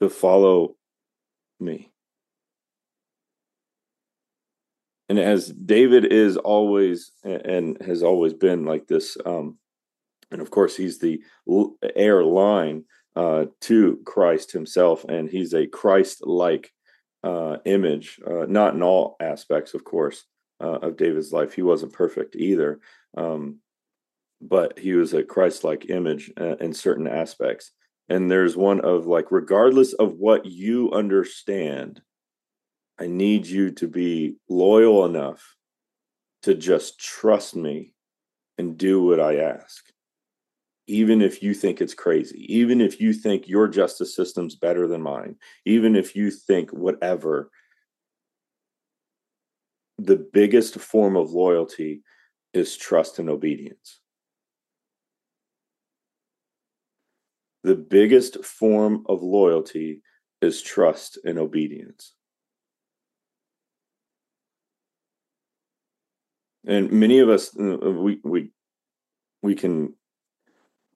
but 0.00 0.10
follow 0.10 0.74
me. 1.60 1.92
and 5.08 5.20
as 5.20 5.48
David 5.48 6.12
is 6.12 6.36
always 6.36 7.12
and 7.22 7.80
has 7.82 8.02
always 8.02 8.34
been 8.34 8.64
like 8.64 8.88
this, 8.88 9.16
um, 9.24 9.59
and 10.30 10.40
of 10.40 10.50
course 10.50 10.76
he's 10.76 10.98
the 10.98 11.22
heir 11.96 12.24
line 12.24 12.84
uh, 13.16 13.46
to 13.62 14.00
Christ 14.04 14.52
Himself, 14.52 15.04
and 15.04 15.28
he's 15.28 15.54
a 15.54 15.66
Christ-like 15.66 16.72
uh, 17.24 17.56
image, 17.64 18.20
uh, 18.26 18.46
not 18.46 18.74
in 18.74 18.82
all 18.82 19.16
aspects, 19.20 19.74
of 19.74 19.84
course, 19.84 20.24
uh, 20.62 20.78
of 20.82 20.96
David's 20.96 21.32
life. 21.32 21.52
He 21.52 21.62
wasn't 21.62 21.92
perfect 21.92 22.36
either, 22.36 22.80
um, 23.16 23.58
but 24.40 24.78
he 24.78 24.92
was 24.94 25.12
a 25.12 25.24
Christ-like 25.24 25.90
image 25.90 26.32
uh, 26.40 26.56
in 26.56 26.72
certain 26.72 27.08
aspects. 27.08 27.72
And 28.08 28.30
there's 28.30 28.56
one 28.56 28.80
of 28.80 29.06
like, 29.06 29.30
regardless 29.30 29.92
of 29.92 30.14
what 30.14 30.46
you 30.46 30.90
understand 30.92 32.00
I 33.00 33.06
need 33.06 33.46
you 33.46 33.70
to 33.72 33.88
be 33.88 34.36
loyal 34.50 35.06
enough 35.06 35.56
to 36.42 36.54
just 36.54 37.00
trust 37.00 37.56
me 37.56 37.94
and 38.58 38.76
do 38.76 39.02
what 39.02 39.18
I 39.20 39.36
ask. 39.36 39.89
Even 40.90 41.22
if 41.22 41.42
you 41.42 41.54
think 41.54 41.80
it's 41.80 41.94
crazy, 41.94 42.44
even 42.52 42.80
if 42.80 43.00
you 43.00 43.12
think 43.12 43.48
your 43.48 43.68
justice 43.68 44.14
system's 44.14 44.56
better 44.56 44.86
than 44.88 45.02
mine, 45.02 45.36
even 45.64 45.94
if 45.94 46.16
you 46.16 46.30
think 46.30 46.70
whatever, 46.70 47.50
the 49.98 50.16
biggest 50.16 50.80
form 50.80 51.16
of 51.16 51.30
loyalty 51.30 52.02
is 52.52 52.76
trust 52.76 53.18
and 53.18 53.30
obedience. 53.30 54.00
The 57.62 57.76
biggest 57.76 58.44
form 58.44 59.04
of 59.08 59.22
loyalty 59.22 60.02
is 60.40 60.62
trust 60.62 61.18
and 61.24 61.38
obedience. 61.38 62.14
and 66.66 66.92
many 66.92 67.18
of 67.18 67.28
us 67.28 67.56
uh, 67.58 67.76
we 67.90 68.20
we 68.24 68.50
we 69.42 69.54
can 69.54 69.94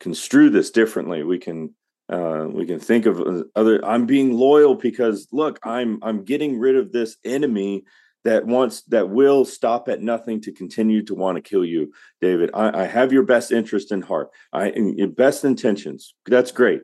construe 0.04 0.50
this 0.50 0.70
differently 0.70 1.22
we 1.22 1.38
can 1.38 1.74
uh, 2.10 2.46
we 2.52 2.66
can 2.66 2.78
think 2.78 3.06
of 3.06 3.22
other 3.56 3.82
i'm 3.82 4.04
being 4.04 4.34
loyal 4.34 4.74
because 4.74 5.26
look 5.32 5.58
i'm 5.64 5.98
i'm 6.02 6.24
getting 6.24 6.58
rid 6.58 6.76
of 6.76 6.92
this 6.92 7.16
enemy 7.24 7.82
that 8.24 8.46
wants 8.46 8.82
that 8.84 9.08
will 9.08 9.44
stop 9.44 9.88
at 9.88 10.02
nothing 10.02 10.40
to 10.42 10.52
continue 10.52 11.02
to 11.04 11.14
want 11.14 11.36
to 11.36 11.42
kill 11.42 11.64
you, 11.64 11.92
David. 12.20 12.50
I, 12.54 12.82
I 12.82 12.84
have 12.86 13.12
your 13.12 13.22
best 13.22 13.52
interest 13.52 13.92
in 13.92 14.00
heart. 14.00 14.30
I 14.52 14.72
your 14.72 15.08
best 15.08 15.44
intentions. 15.44 16.14
That's 16.26 16.50
great. 16.50 16.82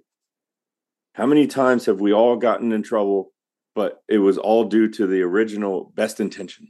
How 1.14 1.26
many 1.26 1.46
times 1.46 1.86
have 1.86 2.00
we 2.00 2.12
all 2.12 2.36
gotten 2.36 2.72
in 2.72 2.82
trouble, 2.82 3.32
but 3.74 4.02
it 4.06 4.18
was 4.18 4.38
all 4.38 4.64
due 4.64 4.88
to 4.90 5.06
the 5.06 5.22
original 5.22 5.92
best 5.94 6.20
intention? 6.20 6.68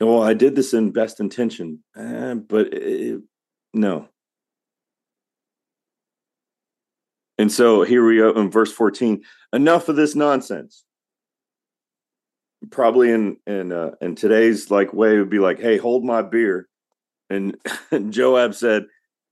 Well, 0.00 0.22
I 0.22 0.34
did 0.34 0.56
this 0.56 0.74
in 0.74 0.90
best 0.90 1.20
intention, 1.20 1.84
eh, 1.96 2.34
but 2.34 2.72
it, 2.72 3.20
no. 3.74 4.08
And 7.36 7.50
so 7.50 7.82
here 7.82 8.06
we 8.06 8.18
go 8.18 8.30
in 8.30 8.50
verse 8.50 8.72
14. 8.72 9.22
Enough 9.52 9.88
of 9.88 9.96
this 9.96 10.14
nonsense 10.14 10.84
probably 12.70 13.10
in 13.10 13.36
in 13.46 13.72
uh, 13.72 13.92
in 14.00 14.14
today's 14.14 14.70
like 14.70 14.92
way 14.92 15.18
would 15.18 15.30
be 15.30 15.38
like, 15.38 15.60
"Hey, 15.60 15.76
hold 15.76 16.04
my 16.04 16.22
beer," 16.22 16.68
and, 17.30 17.56
and 17.90 18.12
Joab 18.12 18.54
said. 18.54 18.86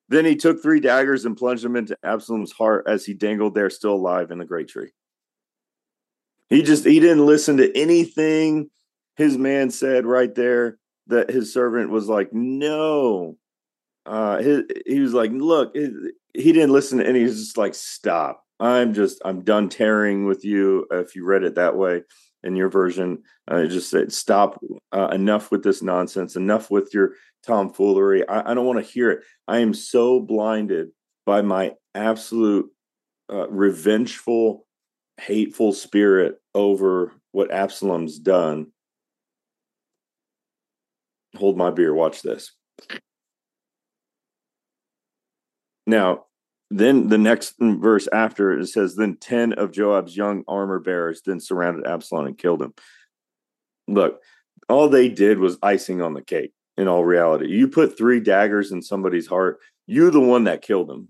Then 0.08 0.26
he 0.26 0.36
took 0.36 0.60
three 0.60 0.80
daggers 0.80 1.24
and 1.24 1.38
plunged 1.38 1.64
them 1.64 1.74
into 1.74 1.96
Absalom's 2.02 2.52
heart 2.52 2.84
as 2.86 3.06
he 3.06 3.14
dangled 3.14 3.54
there, 3.54 3.70
still 3.70 3.94
alive 3.94 4.30
in 4.30 4.36
the 4.36 4.44
great 4.44 4.68
tree. 4.68 4.90
He 6.50 6.62
just 6.62 6.84
he 6.84 7.00
didn't 7.00 7.24
listen 7.24 7.56
to 7.56 7.74
anything 7.74 8.68
his 9.16 9.38
man 9.38 9.70
said 9.70 10.04
right 10.04 10.34
there. 10.34 10.78
That 11.06 11.30
his 11.30 11.52
servant 11.52 11.90
was 11.90 12.08
like, 12.08 12.32
"No," 12.32 13.38
uh, 14.06 14.38
his, 14.38 14.62
he 14.86 15.00
was 15.00 15.14
like, 15.14 15.30
"Look," 15.32 15.74
he 15.74 16.52
didn't 16.52 16.72
listen 16.72 16.98
to 16.98 17.06
any. 17.06 17.20
He 17.20 17.24
was 17.24 17.38
just 17.38 17.58
like, 17.58 17.74
"Stop." 17.74 18.44
I'm 18.60 18.94
just 18.94 19.20
I'm 19.24 19.42
done 19.42 19.68
tearing 19.68 20.26
with 20.26 20.44
you. 20.44 20.86
If 20.90 21.16
you 21.16 21.24
read 21.24 21.42
it 21.42 21.56
that 21.56 21.76
way, 21.76 22.02
in 22.44 22.56
your 22.56 22.68
version. 22.68 23.22
Uh, 23.48 23.66
just 23.66 23.90
said, 23.90 24.12
stop 24.12 24.60
uh, 24.92 25.08
enough 25.08 25.50
with 25.50 25.62
this 25.62 25.82
nonsense, 25.82 26.36
enough 26.36 26.70
with 26.70 26.92
your 26.92 27.12
tomfoolery. 27.44 28.26
I, 28.28 28.50
I 28.50 28.54
don't 28.54 28.66
want 28.66 28.84
to 28.84 28.90
hear 28.90 29.10
it. 29.10 29.20
I 29.48 29.58
am 29.58 29.74
so 29.74 30.20
blinded 30.20 30.88
by 31.26 31.42
my 31.42 31.72
absolute 31.94 32.70
uh, 33.32 33.48
revengeful, 33.48 34.66
hateful 35.20 35.72
spirit 35.72 36.40
over 36.54 37.12
what 37.32 37.52
Absalom's 37.52 38.18
done. 38.18 38.68
Hold 41.36 41.56
my 41.56 41.70
beer. 41.70 41.94
Watch 41.94 42.22
this. 42.22 42.52
Now, 45.92 46.24
then 46.70 47.08
the 47.08 47.18
next 47.18 47.56
verse 47.60 48.08
after 48.14 48.58
it 48.58 48.66
says, 48.68 48.96
Then 48.96 49.18
10 49.18 49.52
of 49.52 49.72
Joab's 49.72 50.16
young 50.16 50.42
armor 50.48 50.78
bearers 50.78 51.20
then 51.26 51.38
surrounded 51.38 51.86
Absalom 51.86 52.24
and 52.24 52.38
killed 52.38 52.62
him. 52.62 52.72
Look, 53.86 54.22
all 54.70 54.88
they 54.88 55.10
did 55.10 55.38
was 55.38 55.58
icing 55.62 56.00
on 56.00 56.14
the 56.14 56.22
cake 56.22 56.54
in 56.78 56.88
all 56.88 57.04
reality. 57.04 57.48
You 57.48 57.68
put 57.68 57.98
three 57.98 58.20
daggers 58.20 58.72
in 58.72 58.80
somebody's 58.80 59.26
heart, 59.26 59.58
you're 59.86 60.10
the 60.10 60.18
one 60.18 60.44
that 60.44 60.62
killed 60.62 60.90
him. 60.90 61.08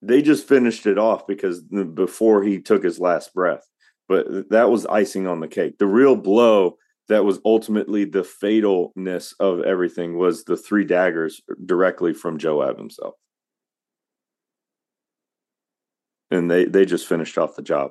They 0.00 0.22
just 0.22 0.48
finished 0.48 0.86
it 0.86 0.96
off 0.96 1.26
because 1.26 1.60
before 1.60 2.42
he 2.42 2.60
took 2.60 2.82
his 2.82 2.98
last 2.98 3.34
breath, 3.34 3.68
but 4.08 4.48
that 4.48 4.70
was 4.70 4.86
icing 4.86 5.26
on 5.26 5.40
the 5.40 5.48
cake. 5.48 5.76
The 5.76 5.86
real 5.86 6.16
blow 6.16 6.78
that 7.12 7.24
was 7.24 7.40
ultimately 7.44 8.04
the 8.04 8.22
fatalness 8.22 9.34
of 9.38 9.60
everything 9.60 10.16
was 10.16 10.44
the 10.44 10.56
three 10.56 10.84
daggers 10.84 11.42
directly 11.66 12.14
from 12.14 12.38
Joab 12.38 12.78
himself. 12.78 13.14
And 16.30 16.50
they 16.50 16.64
they 16.64 16.86
just 16.86 17.06
finished 17.06 17.36
off 17.36 17.56
the 17.56 17.62
job. 17.62 17.90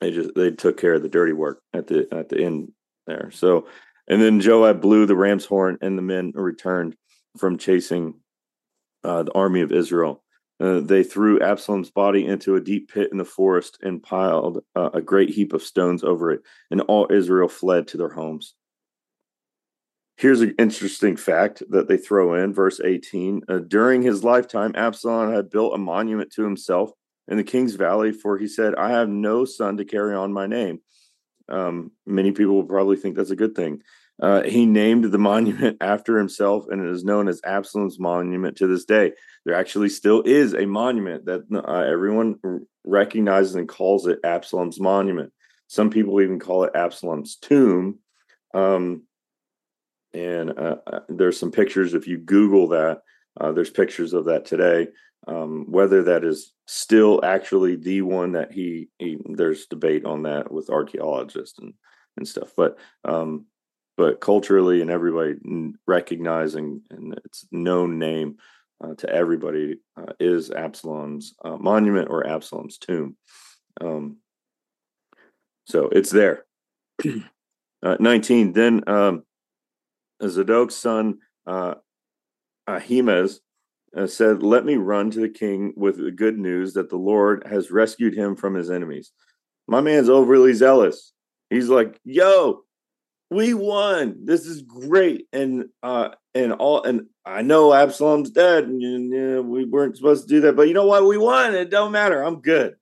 They 0.00 0.10
just 0.10 0.34
they 0.34 0.50
took 0.50 0.76
care 0.76 0.94
of 0.94 1.02
the 1.02 1.08
dirty 1.08 1.32
work 1.32 1.60
at 1.72 1.86
the 1.86 2.08
at 2.12 2.28
the 2.28 2.42
end 2.42 2.72
there. 3.06 3.30
So 3.30 3.68
and 4.08 4.20
then 4.20 4.40
Joab 4.40 4.80
blew 4.80 5.06
the 5.06 5.16
ram's 5.16 5.44
horn 5.44 5.78
and 5.80 5.96
the 5.96 6.02
men 6.02 6.32
returned 6.34 6.96
from 7.38 7.58
chasing 7.58 8.14
uh, 9.04 9.22
the 9.22 9.32
army 9.32 9.60
of 9.60 9.70
Israel 9.70 10.23
uh, 10.60 10.80
they 10.80 11.02
threw 11.02 11.40
Absalom's 11.40 11.90
body 11.90 12.26
into 12.26 12.54
a 12.54 12.60
deep 12.60 12.92
pit 12.92 13.10
in 13.10 13.18
the 13.18 13.24
forest 13.24 13.78
and 13.82 14.02
piled 14.02 14.62
uh, 14.76 14.90
a 14.94 15.00
great 15.00 15.30
heap 15.30 15.52
of 15.52 15.62
stones 15.62 16.04
over 16.04 16.30
it, 16.30 16.42
and 16.70 16.80
all 16.82 17.08
Israel 17.10 17.48
fled 17.48 17.88
to 17.88 17.96
their 17.96 18.10
homes. 18.10 18.54
Here's 20.16 20.40
an 20.40 20.54
interesting 20.58 21.16
fact 21.16 21.62
that 21.70 21.88
they 21.88 21.96
throw 21.96 22.34
in, 22.34 22.54
verse 22.54 22.80
18. 22.82 23.42
Uh, 23.48 23.58
during 23.66 24.02
his 24.02 24.22
lifetime, 24.22 24.72
Absalom 24.76 25.32
had 25.32 25.50
built 25.50 25.74
a 25.74 25.78
monument 25.78 26.30
to 26.32 26.44
himself 26.44 26.92
in 27.26 27.36
the 27.36 27.42
king's 27.42 27.74
valley, 27.74 28.12
for 28.12 28.38
he 28.38 28.46
said, 28.46 28.76
I 28.76 28.90
have 28.90 29.08
no 29.08 29.44
son 29.44 29.76
to 29.78 29.84
carry 29.84 30.14
on 30.14 30.32
my 30.32 30.46
name. 30.46 30.80
Um, 31.48 31.90
many 32.06 32.30
people 32.30 32.54
will 32.54 32.64
probably 32.64 32.96
think 32.96 33.16
that's 33.16 33.30
a 33.30 33.36
good 33.36 33.56
thing. 33.56 33.82
Uh, 34.22 34.42
he 34.42 34.64
named 34.64 35.04
the 35.04 35.18
monument 35.18 35.76
after 35.80 36.18
himself, 36.18 36.66
and 36.70 36.80
it 36.80 36.90
is 36.90 37.04
known 37.04 37.28
as 37.28 37.40
Absalom's 37.44 37.98
Monument 37.98 38.56
to 38.56 38.66
this 38.66 38.84
day. 38.84 39.12
There 39.44 39.54
actually 39.54 39.88
still 39.88 40.22
is 40.22 40.54
a 40.54 40.66
monument 40.66 41.26
that 41.26 41.42
uh, 41.52 41.80
everyone 41.80 42.36
recognizes 42.84 43.56
and 43.56 43.68
calls 43.68 44.06
it 44.06 44.20
Absalom's 44.24 44.80
Monument. 44.80 45.32
Some 45.66 45.90
people 45.90 46.20
even 46.20 46.38
call 46.38 46.64
it 46.64 46.76
Absalom's 46.76 47.36
Tomb. 47.36 47.98
Um, 48.54 49.02
and 50.12 50.50
uh, 50.56 50.76
uh 50.86 51.00
there's 51.08 51.38
some 51.38 51.50
pictures, 51.50 51.94
if 51.94 52.06
you 52.06 52.18
Google 52.18 52.68
that, 52.68 53.00
uh, 53.40 53.50
there's 53.50 53.70
pictures 53.70 54.12
of 54.12 54.26
that 54.26 54.44
today. 54.44 54.88
Um, 55.26 55.66
whether 55.70 56.02
that 56.04 56.22
is 56.22 56.52
still 56.66 57.24
actually 57.24 57.76
the 57.76 58.02
one 58.02 58.32
that 58.32 58.52
he, 58.52 58.90
he, 58.98 59.18
there's 59.24 59.66
debate 59.66 60.04
on 60.04 60.24
that 60.24 60.52
with 60.52 60.68
archaeologists 60.68 61.58
and 61.58 61.72
and 62.16 62.28
stuff. 62.28 62.52
But 62.56 62.78
um, 63.04 63.46
but 63.96 64.20
culturally 64.20 64.80
and 64.80 64.90
everybody 64.90 65.34
recognizing 65.86 66.82
and 66.90 67.14
its 67.24 67.46
known 67.50 67.98
name 67.98 68.36
uh, 68.82 68.94
to 68.94 69.08
everybody 69.08 69.78
uh, 69.96 70.12
is 70.18 70.50
Absalom's 70.50 71.34
uh, 71.44 71.56
monument 71.56 72.08
or 72.10 72.26
Absalom's 72.26 72.78
tomb. 72.78 73.16
Um, 73.80 74.18
so 75.66 75.88
it's 75.90 76.10
there. 76.10 76.44
Uh, 77.82 77.98
19. 78.00 78.54
Then 78.54 78.80
um, 78.86 79.24
Zadok's 80.26 80.74
son 80.74 81.18
uh, 81.46 81.74
Ahimaaz 82.66 83.40
uh, 83.94 84.06
said, 84.06 84.42
Let 84.42 84.64
me 84.64 84.76
run 84.76 85.10
to 85.10 85.20
the 85.20 85.28
king 85.28 85.74
with 85.76 85.98
the 85.98 86.10
good 86.10 86.38
news 86.38 86.72
that 86.74 86.88
the 86.88 86.96
Lord 86.96 87.46
has 87.46 87.70
rescued 87.70 88.14
him 88.14 88.36
from 88.36 88.54
his 88.54 88.70
enemies. 88.70 89.12
My 89.68 89.82
man's 89.82 90.08
overly 90.08 90.54
zealous. 90.54 91.12
He's 91.50 91.68
like, 91.68 92.00
Yo, 92.04 92.63
we 93.34 93.52
won. 93.54 94.24
This 94.24 94.46
is 94.46 94.62
great. 94.62 95.26
And 95.32 95.66
uh 95.82 96.10
and 96.34 96.52
all 96.52 96.82
and 96.84 97.06
I 97.26 97.42
know 97.42 97.74
Absalom's 97.74 98.30
dead 98.30 98.64
and 98.64 99.48
we 99.48 99.64
weren't 99.64 99.96
supposed 99.96 100.28
to 100.28 100.34
do 100.34 100.40
that, 100.42 100.56
but 100.56 100.68
you 100.68 100.74
know 100.74 100.86
what? 100.86 101.06
We 101.06 101.18
won. 101.18 101.54
It 101.54 101.70
don't 101.70 101.92
matter. 101.92 102.22
I'm 102.22 102.40
good. 102.40 102.76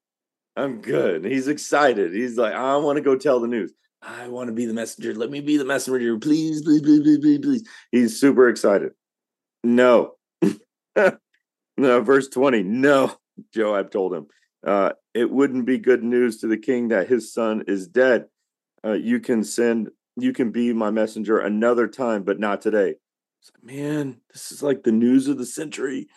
I'm 0.56 0.82
good. 0.82 1.24
He's 1.24 1.48
excited. 1.48 2.12
He's 2.12 2.36
like, 2.36 2.52
I 2.52 2.76
want 2.76 2.96
to 2.96 3.02
go 3.02 3.16
tell 3.16 3.40
the 3.40 3.48
news. 3.48 3.72
I 4.02 4.28
want 4.28 4.48
to 4.48 4.52
be 4.52 4.66
the 4.66 4.74
messenger. 4.74 5.14
Let 5.14 5.30
me 5.30 5.40
be 5.40 5.56
the 5.56 5.64
messenger. 5.64 6.18
Please, 6.18 6.62
please, 6.62 6.82
please, 6.82 7.00
please, 7.00 7.18
please, 7.18 7.38
please. 7.38 7.68
He's 7.90 8.20
super 8.20 8.48
excited. 8.48 8.92
No. 9.64 10.14
no, 10.96 12.00
verse 12.00 12.28
20. 12.28 12.64
No, 12.64 13.14
Joab 13.54 13.90
told 13.90 14.12
him. 14.12 14.26
Uh, 14.66 14.92
it 15.14 15.30
wouldn't 15.30 15.66
be 15.66 15.78
good 15.78 16.02
news 16.02 16.38
to 16.38 16.48
the 16.48 16.58
king 16.58 16.88
that 16.88 17.08
his 17.08 17.32
son 17.32 17.62
is 17.68 17.86
dead. 17.86 18.26
Uh, 18.84 18.92
you 18.92 19.20
can 19.20 19.44
send 19.44 19.88
you 20.16 20.32
can 20.32 20.50
be 20.50 20.72
my 20.72 20.90
messenger 20.90 21.38
another 21.38 21.88
time, 21.88 22.22
but 22.22 22.38
not 22.38 22.60
today. 22.60 22.94
Like, 23.54 23.74
Man, 23.74 24.20
this 24.32 24.52
is 24.52 24.62
like 24.62 24.82
the 24.82 24.92
news 24.92 25.28
of 25.28 25.38
the 25.38 25.46
century. 25.46 26.08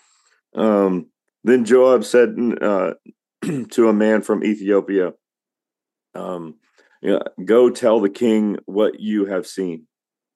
Um, 0.53 1.07
then 1.43 1.65
Joab 1.65 2.03
said 2.03 2.35
uh, 2.61 2.93
to 3.71 3.89
a 3.89 3.93
man 3.93 4.21
from 4.21 4.43
Ethiopia, 4.43 5.13
um, 6.13 6.55
Go 7.43 7.69
tell 7.69 7.99
the 7.99 8.09
king 8.09 8.57
what 8.65 8.99
you 8.99 9.25
have 9.25 9.45
seen. 9.45 9.85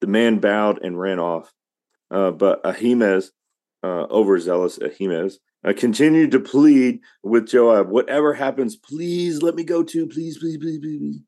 The 0.02 0.08
man 0.08 0.40
bowed 0.40 0.84
and 0.84 1.00
ran 1.00 1.20
off. 1.20 1.52
Uh, 2.12 2.32
but 2.32 2.62
Ahimaaz, 2.64 3.32
uh, 3.84 4.06
overzealous 4.12 4.80
Ahimaaz, 4.80 5.40
uh, 5.66 5.74
continued 5.76 6.32
to 6.32 6.40
plead 6.40 7.00
with 7.24 7.48
Joab, 7.48 7.90
Whatever 7.90 8.34
happens, 8.34 8.76
please 8.76 9.42
let 9.42 9.56
me 9.56 9.64
go 9.64 9.84
too. 9.84 10.08
Please, 10.08 10.38
please, 10.38 10.58
please, 10.58 10.80
please. 10.80 11.00
please. 11.00 11.22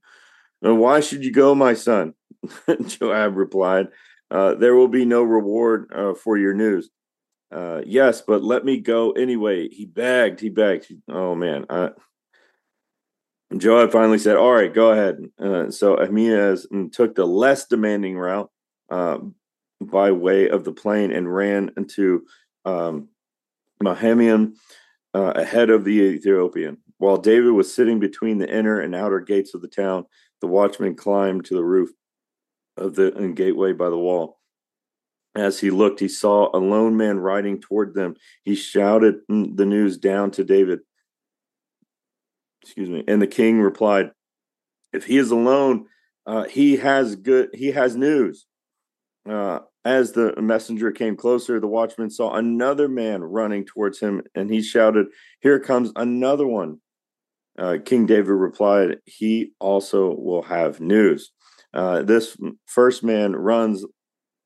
Why 0.62 1.00
should 1.00 1.24
you 1.24 1.32
go, 1.32 1.56
my 1.56 1.74
son? 1.74 2.14
Joab 2.86 3.36
replied, 3.36 3.88
uh, 4.30 4.56
There 4.56 4.76
will 4.76 4.88
be 4.88 5.06
no 5.06 5.24
reward 5.24 5.92
uh, 5.94 6.14
for 6.14 6.38
your 6.38 6.54
news. 6.54 6.90
Uh, 7.52 7.82
yes, 7.86 8.22
but 8.22 8.44
let 8.44 8.64
me 8.64 8.80
go 8.80 9.12
anyway. 9.12 9.68
He 9.68 9.86
begged, 9.86 10.40
he 10.40 10.50
begged. 10.50 10.92
Oh, 11.10 11.36
man. 11.36 11.66
Joab 13.58 13.92
finally 13.92 14.18
said, 14.18 14.38
All 14.38 14.54
right, 14.54 14.74
go 14.74 14.92
ahead. 14.92 15.18
Uh, 15.40 15.70
so 15.70 15.96
Ahimaaz 15.96 16.68
mm, 16.72 16.92
took 16.92 17.16
the 17.16 17.26
less 17.26 17.68
demanding 17.68 18.18
route 18.18 18.50
uh, 18.90 19.18
by 19.82 20.12
way 20.12 20.50
of 20.50 20.64
the 20.64 20.72
plain 20.72 21.12
and 21.12 21.34
ran 21.34 21.72
into 21.76 22.26
um, 22.66 23.10
Mahanaim 23.82 24.56
uh, 25.14 25.34
ahead 25.36 25.70
of 25.70 25.84
the 25.84 26.00
Ethiopian. 26.00 26.78
While 26.98 27.18
David 27.18 27.52
was 27.52 27.74
sitting 27.74 28.00
between 28.00 28.38
the 28.38 28.54
inner 28.54 28.80
and 28.80 28.96
outer 28.96 29.20
gates 29.20 29.54
of 29.54 29.62
the 29.62 29.68
town, 29.68 30.06
the 30.40 30.48
watchman 30.48 30.96
climbed 30.96 31.46
to 31.46 31.56
the 31.56 31.64
roof 31.64 31.90
of 32.78 32.96
the 32.96 33.12
gateway 33.36 33.74
by 33.74 33.90
the 33.90 33.98
wall. 33.98 34.40
As 35.36 35.60
he 35.60 35.70
looked, 35.70 36.00
he 36.00 36.08
saw 36.08 36.50
a 36.54 36.60
lone 36.60 36.98
man 36.98 37.20
riding 37.20 37.60
toward 37.60 37.94
them. 37.94 38.16
He 38.44 38.56
shouted 38.56 39.22
the 39.30 39.66
news 39.66 39.98
down 39.98 40.32
to 40.32 40.44
David. 40.44 40.80
Excuse 42.62 42.90
me. 42.90 43.04
And 43.08 43.22
the 43.22 43.28
king 43.28 43.62
replied, 43.62 44.12
"If 44.92 45.06
he 45.06 45.18
is 45.18 45.32
alone, 45.32 45.88
uh, 46.26 46.44
he 46.44 46.78
has 46.78 47.16
good. 47.16 47.50
He 47.54 47.72
has 47.72 47.96
news." 47.96 48.46
Uh, 49.28 49.60
as 49.86 50.12
the 50.12 50.40
messenger 50.42 50.92
came 50.92 51.16
closer, 51.16 51.60
the 51.60 51.68
watchman 51.68 52.10
saw 52.10 52.36
another 52.36 52.88
man 52.88 53.24
running 53.24 53.66
towards 53.66 54.00
him, 54.00 54.22
and 54.36 54.50
he 54.50 54.62
shouted, 54.62 55.08
"Here 55.40 55.60
comes 55.60 55.92
another 55.96 56.46
one!" 56.46 56.82
Uh, 57.58 57.78
King 57.84 58.06
David 58.06 58.34
replied, 58.34 59.00
"He 59.06 59.54
also 59.60 60.14
will 60.14 60.44
have 60.44 60.82
news." 60.82 61.32
Uh, 61.74 62.02
this 62.02 62.38
first 62.66 63.04
man 63.04 63.36
runs 63.36 63.86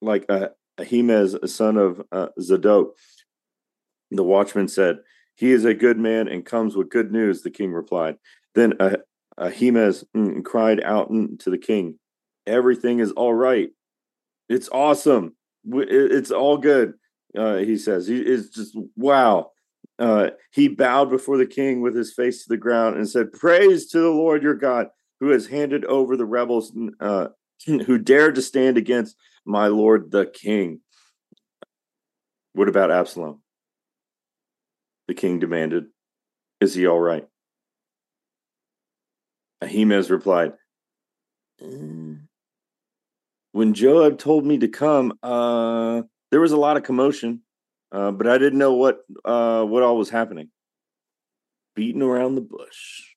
like 0.02 0.30
Ahimaaz, 0.78 1.34
a 1.36 1.48
son 1.48 1.78
of 1.78 2.02
uh, 2.12 2.28
Zadok. 2.40 2.96
The 4.12 4.24
watchman 4.24 4.68
said, 4.68 5.00
He 5.36 5.52
is 5.52 5.66
a 5.66 5.74
good 5.74 5.98
man 5.98 6.28
and 6.28 6.46
comes 6.46 6.76
with 6.76 6.90
good 6.90 7.12
news, 7.12 7.42
the 7.42 7.50
king 7.50 7.72
replied. 7.72 8.18
Then 8.54 8.74
Ahimaaz 9.38 10.06
mm, 10.16 10.44
cried 10.44 10.82
out 10.84 11.10
to 11.10 11.50
the 11.50 11.58
king, 11.58 12.00
Everything 12.48 13.00
is 13.00 13.12
all 13.12 13.34
right. 13.34 13.70
It's 14.50 14.70
awesome. 14.70 15.36
It's 15.68 16.32
all 16.32 16.58
good. 16.58 16.94
Uh, 17.36 17.58
he 17.58 17.78
says, 17.78 18.08
he, 18.08 18.18
It's 18.18 18.50
just 18.50 18.78
wow. 18.96 19.52
Uh, 19.98 20.32
he 20.52 20.68
bowed 20.68 21.10
before 21.10 21.38
the 21.38 21.46
king 21.46 21.82
with 21.82 21.96
his 21.96 22.14
face 22.14 22.44
to 22.44 22.50
the 22.50 22.58
ground 22.58 22.98
and 22.98 23.10
said, 23.10 23.32
Praise 23.32 23.88
to 23.88 24.00
the 24.00 24.10
Lord 24.10 24.44
your 24.44 24.56
God, 24.56 24.88
who 25.26 25.32
has 25.32 25.48
handed 25.48 25.84
over 25.86 26.16
the 26.16 26.26
rebels 26.26 26.72
uh, 27.00 27.30
who 27.66 27.98
dared 27.98 28.36
to 28.36 28.44
stand 28.44 28.78
against 28.78 29.16
my 29.44 29.66
lord 29.66 30.12
the 30.12 30.28
king. 30.28 30.82
What 32.54 32.70
about 32.70 32.92
Absalom? 32.92 33.42
The 35.08 35.16
king 35.16 35.40
demanded. 35.40 35.86
Is 36.62 36.76
he 36.76 36.86
all 36.86 37.00
right? 37.00 37.26
Ahimaaz 39.62 40.12
replied, 40.12 40.54
mm. 41.60 42.20
When 43.52 43.74
Joab 43.74 44.20
told 44.20 44.46
me 44.46 44.60
to 44.60 44.68
come, 44.68 45.18
uh, 45.24 46.04
there 46.30 46.42
was 46.42 46.52
a 46.52 46.58
lot 46.58 46.78
of 46.78 46.84
commotion, 46.84 47.42
uh, 47.92 48.12
but 48.12 48.28
I 48.28 48.38
didn't 48.38 48.60
know 48.60 48.74
what 48.74 49.00
uh, 49.24 49.64
what 49.64 49.82
all 49.82 49.98
was 49.98 50.12
happening. 50.12 50.50
Beating 51.76 52.04
around 52.04 52.36
the 52.36 52.42
bush. 52.42 53.15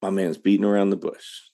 My 0.00 0.10
man's 0.10 0.38
beating 0.38 0.64
around 0.64 0.90
the 0.90 0.96
bush 0.96 1.48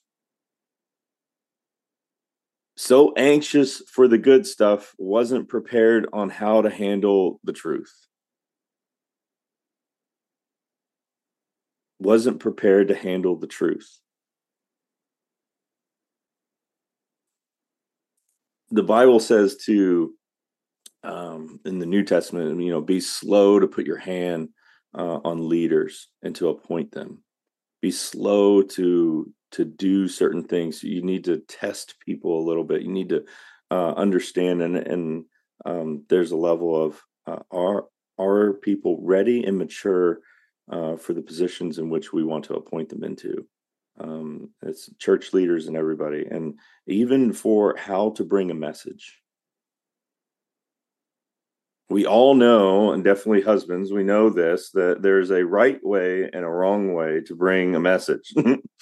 so 2.75 3.13
anxious 3.15 3.81
for 3.87 4.07
the 4.07 4.17
good 4.17 4.45
stuff, 4.45 4.93
wasn't 4.97 5.47
prepared 5.47 6.07
on 6.11 6.29
how 6.29 6.61
to 6.61 6.69
handle 6.69 7.39
the 7.43 7.53
truth. 7.53 7.93
Wasn't 11.99 12.39
prepared 12.39 12.89
to 12.89 12.95
handle 12.95 13.37
the 13.37 13.47
truth. 13.47 13.99
The 18.71 18.83
Bible 18.83 19.21
says 19.21 19.55
to, 19.65 20.13
um, 21.03 21.61
in 21.63 21.79
the 21.79 21.85
New 21.85 22.03
Testament, 22.03 22.61
you 22.61 22.71
know, 22.71 22.81
be 22.81 22.99
slow 22.99 23.59
to 23.59 23.67
put 23.67 23.85
your 23.85 23.97
hand 23.97 24.49
uh, 24.93 25.19
on 25.23 25.47
leaders 25.47 26.09
and 26.21 26.35
to 26.35 26.49
appoint 26.49 26.91
them. 26.91 27.23
Be 27.85 27.91
slow 27.91 28.63
to 28.63 29.31
to 29.51 29.63
do 29.63 30.07
certain 30.07 30.43
things. 30.43 30.81
You 30.81 31.03
need 31.03 31.25
to 31.25 31.37
test 31.37 31.99
people 32.03 32.39
a 32.39 32.47
little 32.47 32.63
bit. 32.63 32.81
You 32.81 32.91
need 32.91 33.09
to 33.09 33.25
uh, 33.69 33.91
understand, 33.91 34.63
and 34.63 34.75
and 34.75 35.25
um, 35.67 36.03
there's 36.09 36.31
a 36.31 36.35
level 36.35 36.83
of 36.83 36.99
uh, 37.27 37.43
are 37.51 37.85
are 38.17 38.53
people 38.53 38.97
ready 39.03 39.43
and 39.43 39.59
mature 39.59 40.21
uh, 40.67 40.95
for 40.95 41.13
the 41.13 41.21
positions 41.21 41.77
in 41.77 41.91
which 41.91 42.11
we 42.11 42.23
want 42.23 42.45
to 42.45 42.55
appoint 42.55 42.89
them 42.89 43.03
into. 43.03 43.45
Um, 43.99 44.49
it's 44.63 44.89
church 44.97 45.31
leaders 45.31 45.67
and 45.67 45.77
everybody, 45.77 46.25
and 46.25 46.57
even 46.87 47.33
for 47.33 47.75
how 47.77 48.09
to 48.17 48.23
bring 48.23 48.49
a 48.49 48.55
message 48.55 49.21
we 51.89 52.05
all 52.05 52.33
know, 52.33 52.91
and 52.91 53.03
definitely 53.03 53.41
husbands, 53.41 53.91
we 53.91 54.03
know 54.03 54.29
this 54.29 54.71
that 54.71 55.03
there's 55.03 55.29
a 55.29 55.45
right 55.45 55.79
way 55.83 56.29
and 56.33 56.43
a 56.43 56.49
wrong 56.49 56.93
way 56.93 57.21
to 57.21 57.35
bring 57.35 57.75
a 57.75 57.79
message, 57.79 58.33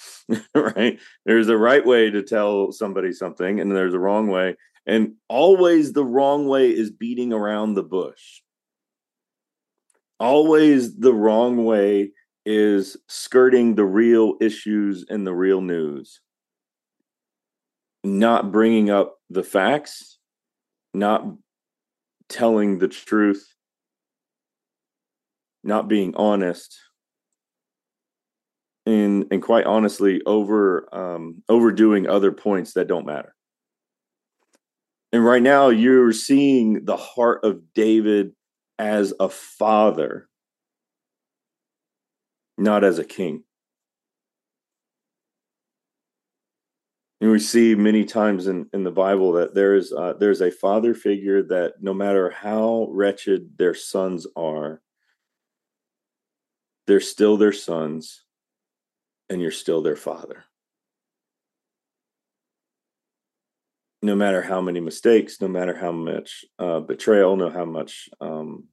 right? 0.54 0.98
There's 1.26 1.48
a 1.48 1.58
right 1.58 1.84
way 1.84 2.10
to 2.10 2.22
tell 2.22 2.72
somebody 2.72 3.12
something, 3.12 3.60
and 3.60 3.70
there's 3.70 3.94
a 3.94 3.98
wrong 3.98 4.28
way. 4.28 4.56
And 4.86 5.14
always 5.28 5.92
the 5.92 6.04
wrong 6.04 6.46
way 6.46 6.70
is 6.70 6.90
beating 6.90 7.32
around 7.32 7.74
the 7.74 7.82
bush. 7.82 8.40
Always 10.18 10.96
the 10.96 11.12
wrong 11.12 11.64
way 11.64 12.12
is 12.46 12.96
skirting 13.08 13.74
the 13.74 13.84
real 13.84 14.34
issues 14.40 15.04
and 15.08 15.26
the 15.26 15.34
real 15.34 15.60
news, 15.60 16.20
not 18.02 18.52
bringing 18.52 18.90
up 18.90 19.16
the 19.28 19.42
facts, 19.42 20.18
not 20.92 21.24
telling 22.28 22.78
the 22.78 22.88
truth, 22.88 23.54
not 25.62 25.88
being 25.88 26.14
honest, 26.16 26.78
and 28.86 29.26
and 29.30 29.42
quite 29.42 29.66
honestly, 29.66 30.20
over 30.26 30.88
um, 30.94 31.42
overdoing 31.48 32.06
other 32.06 32.32
points 32.32 32.74
that 32.74 32.88
don't 32.88 33.06
matter. 33.06 33.34
And 35.12 35.24
right 35.24 35.42
now, 35.42 35.68
you're 35.68 36.12
seeing 36.12 36.84
the 36.84 36.96
heart 36.96 37.44
of 37.44 37.72
David 37.72 38.32
as 38.78 39.14
a 39.20 39.28
father, 39.28 40.28
not 42.58 42.82
as 42.82 42.98
a 42.98 43.04
king. 43.04 43.44
We 47.30 47.38
see 47.38 47.74
many 47.74 48.04
times 48.04 48.48
in, 48.48 48.68
in 48.74 48.84
the 48.84 48.90
Bible 48.90 49.32
that 49.32 49.54
there's 49.54 49.92
uh, 49.92 50.12
there's 50.20 50.42
a 50.42 50.50
father 50.50 50.94
figure 50.94 51.42
that 51.44 51.74
no 51.80 51.94
matter 51.94 52.28
how 52.30 52.86
wretched 52.90 53.56
their 53.56 53.74
sons 53.74 54.26
are, 54.36 54.82
they're 56.86 57.00
still 57.00 57.36
their 57.36 57.52
sons, 57.52 58.22
and 59.30 59.40
you're 59.40 59.50
still 59.50 59.80
their 59.80 59.96
father. 59.96 60.44
No 64.02 64.14
matter 64.14 64.42
how 64.42 64.60
many 64.60 64.80
mistakes, 64.80 65.40
no 65.40 65.48
matter 65.48 65.74
how 65.74 65.92
much 65.92 66.44
uh, 66.58 66.80
betrayal, 66.80 67.36
no 67.36 67.48
how 67.48 67.64
much 67.64 68.10
um, 68.20 68.64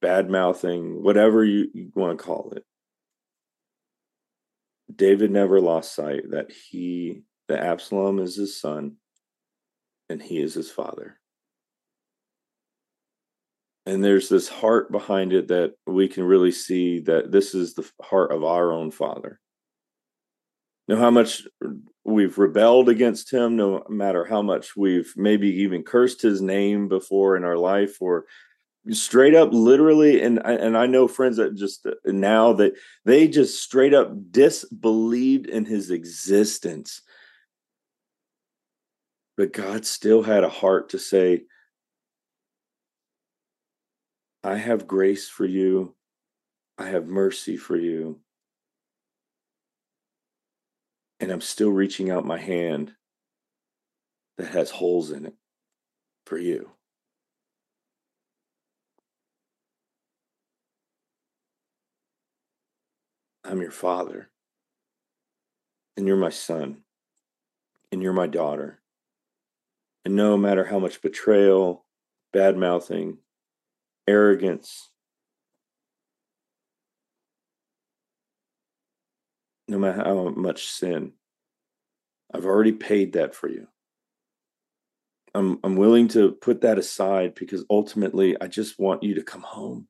bad 0.00 0.30
mouthing, 0.30 1.02
whatever 1.02 1.44
you, 1.44 1.68
you 1.74 1.92
want 1.94 2.18
to 2.18 2.24
call 2.24 2.52
it, 2.56 2.64
David 4.96 5.30
never 5.30 5.60
lost 5.60 5.94
sight 5.94 6.30
that 6.30 6.50
he, 6.50 7.22
that 7.48 7.60
Absalom 7.60 8.18
is 8.18 8.36
his 8.36 8.60
son 8.60 8.96
and 10.08 10.22
he 10.22 10.40
is 10.40 10.54
his 10.54 10.70
father. 10.70 11.18
And 13.84 14.02
there's 14.02 14.28
this 14.28 14.48
heart 14.48 14.90
behind 14.90 15.32
it 15.32 15.48
that 15.48 15.74
we 15.86 16.08
can 16.08 16.24
really 16.24 16.50
see 16.50 17.00
that 17.00 17.30
this 17.30 17.54
is 17.54 17.74
the 17.74 17.88
heart 18.02 18.32
of 18.32 18.42
our 18.42 18.72
own 18.72 18.90
father. 18.90 19.38
No 20.88 20.96
how 20.96 21.10
much 21.10 21.46
we've 22.04 22.38
rebelled 22.38 22.88
against 22.88 23.32
him, 23.32 23.56
no 23.56 23.84
matter 23.88 24.24
how 24.24 24.42
much 24.42 24.76
we've 24.76 25.12
maybe 25.16 25.48
even 25.62 25.82
cursed 25.82 26.22
his 26.22 26.40
name 26.40 26.88
before 26.88 27.36
in 27.36 27.44
our 27.44 27.56
life 27.56 27.96
or 28.00 28.26
straight 28.90 29.34
up 29.34 29.50
literally 29.52 30.20
and 30.22 30.38
and 30.44 30.76
I 30.76 30.86
know 30.86 31.08
friends 31.08 31.38
that 31.38 31.56
just 31.56 31.86
now 32.04 32.52
that 32.54 32.74
they 33.04 33.26
just 33.26 33.62
straight 33.62 33.94
up 33.94 34.12
disbelieved 34.30 35.46
in 35.46 35.64
his 35.64 35.90
existence. 35.90 37.02
But 39.36 39.52
God 39.52 39.84
still 39.84 40.22
had 40.22 40.44
a 40.44 40.48
heart 40.48 40.90
to 40.90 40.98
say 40.98 41.42
I 44.44 44.56
have 44.56 44.86
grace 44.86 45.28
for 45.28 45.44
you. 45.44 45.96
I 46.78 46.86
have 46.86 47.06
mercy 47.06 47.56
for 47.56 47.76
you. 47.76 48.20
And 51.18 51.32
I'm 51.32 51.40
still 51.40 51.70
reaching 51.70 52.10
out 52.10 52.24
my 52.24 52.38
hand 52.38 52.92
that 54.38 54.48
has 54.48 54.70
holes 54.70 55.10
in 55.10 55.26
it 55.26 55.34
for 56.26 56.38
you 56.38 56.75
I'm 63.48 63.62
your 63.62 63.70
father, 63.70 64.28
and 65.96 66.06
you're 66.06 66.16
my 66.16 66.30
son, 66.30 66.78
and 67.92 68.02
you're 68.02 68.12
my 68.12 68.26
daughter. 68.26 68.80
And 70.04 70.16
no 70.16 70.36
matter 70.36 70.64
how 70.64 70.80
much 70.80 71.00
betrayal, 71.00 71.84
bad 72.32 72.56
mouthing, 72.56 73.18
arrogance, 74.08 74.90
no 79.68 79.78
matter 79.78 80.02
how 80.02 80.28
much 80.30 80.66
sin. 80.66 81.12
I've 82.34 82.46
already 82.46 82.72
paid 82.72 83.12
that 83.12 83.34
for 83.34 83.48
you. 83.48 83.68
I'm 85.34 85.60
I'm 85.62 85.76
willing 85.76 86.08
to 86.08 86.32
put 86.32 86.62
that 86.62 86.78
aside 86.78 87.34
because 87.34 87.64
ultimately 87.70 88.36
I 88.40 88.48
just 88.48 88.78
want 88.78 89.02
you 89.02 89.14
to 89.14 89.22
come 89.22 89.42
home. 89.42 89.86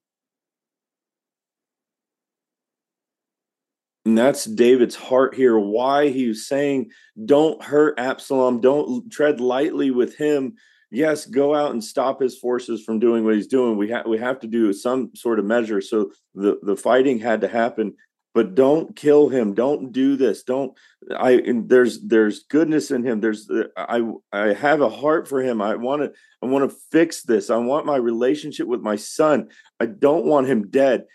And 4.07 4.17
that's 4.17 4.45
David's 4.45 4.95
heart 4.95 5.35
here. 5.35 5.59
Why 5.59 6.11
he 6.11 6.29
was 6.29 6.47
saying, 6.47 6.93
don't 7.25 7.61
hurt 7.61 7.99
Absalom, 7.99 8.61
don't 8.61 9.11
tread 9.11 9.41
lightly 9.41 9.91
with 9.91 10.17
him. 10.17 10.55
Yes, 10.93 11.27
go 11.27 11.57
out 11.57 11.73
and 11.73 11.83
stop 11.83 12.21
his 12.21 12.39
forces 12.39 12.85
from 12.85 13.01
doing 13.01 13.25
what 13.25 13.35
he's 13.35 13.49
doing. 13.49 13.77
We 13.77 13.91
have 13.91 14.07
we 14.07 14.19
have 14.19 14.39
to 14.41 14.47
do 14.47 14.73
some 14.73 15.11
sort 15.17 15.41
of 15.41 15.45
measure. 15.45 15.81
So 15.81 16.13
the, 16.37 16.57
the 16.63 16.77
fighting 16.77 17.19
had 17.19 17.41
to 17.41 17.49
happen, 17.49 17.95
but 18.33 18.55
don't 18.55 18.95
kill 18.95 19.29
him. 19.29 19.55
Don't 19.55 19.91
do 19.91 20.15
this. 20.15 20.45
Don't 20.45 20.73
I 21.19 21.43
there's 21.65 22.01
there's 22.03 22.45
goodness 22.45 22.93
in 22.93 23.03
him. 23.03 23.21
There's 23.21 23.51
I 23.77 24.09
I 24.33 24.53
have 24.53 24.83
a 24.83 24.89
heart 24.89 25.27
for 25.27 25.43
him. 25.43 25.61
I 25.61 25.75
want 25.75 26.03
to 26.03 26.13
I 26.41 26.47
want 26.47 26.71
to 26.71 26.77
fix 26.93 27.25
this. 27.25 27.51
I 27.51 27.57
want 27.57 27.85
my 27.85 27.97
relationship 27.97 28.69
with 28.69 28.81
my 28.81 28.95
son. 28.95 29.49
I 29.81 29.87
don't 29.87 30.27
want 30.27 30.47
him 30.47 30.69
dead. 30.69 31.07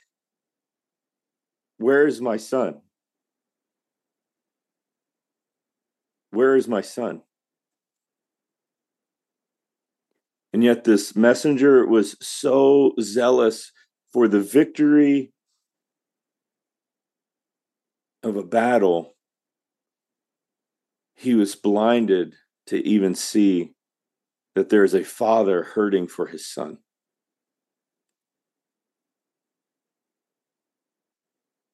Where 1.81 2.05
is 2.05 2.21
my 2.21 2.37
son? 2.37 2.81
Where 6.29 6.55
is 6.55 6.67
my 6.67 6.81
son? 6.81 7.23
And 10.53 10.63
yet, 10.63 10.83
this 10.83 11.15
messenger 11.15 11.87
was 11.87 12.15
so 12.21 12.93
zealous 13.01 13.71
for 14.13 14.27
the 14.27 14.41
victory 14.41 15.33
of 18.21 18.35
a 18.35 18.43
battle, 18.43 19.15
he 21.15 21.33
was 21.33 21.55
blinded 21.55 22.35
to 22.67 22.77
even 22.87 23.15
see 23.15 23.73
that 24.53 24.69
there 24.69 24.83
is 24.83 24.93
a 24.93 25.03
father 25.03 25.63
hurting 25.63 26.07
for 26.07 26.27
his 26.27 26.45
son. 26.45 26.77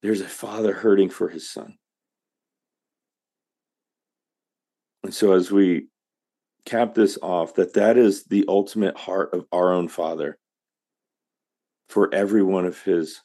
There's 0.02 0.20
a 0.20 0.28
father 0.28 0.72
hurting 0.72 1.10
for 1.10 1.28
his 1.28 1.50
son. 1.50 1.76
And 5.02 5.12
so 5.12 5.32
as 5.32 5.50
we 5.50 5.88
cap 6.66 6.94
this 6.94 7.18
off 7.22 7.54
that 7.54 7.74
that 7.74 7.96
is 7.96 8.24
the 8.24 8.44
ultimate 8.46 8.96
heart 8.96 9.32
of 9.32 9.46
our 9.52 9.72
own 9.72 9.88
father 9.88 10.38
for 11.88 12.12
every 12.14 12.42
one 12.42 12.66
of 12.66 12.82
his 12.82 13.22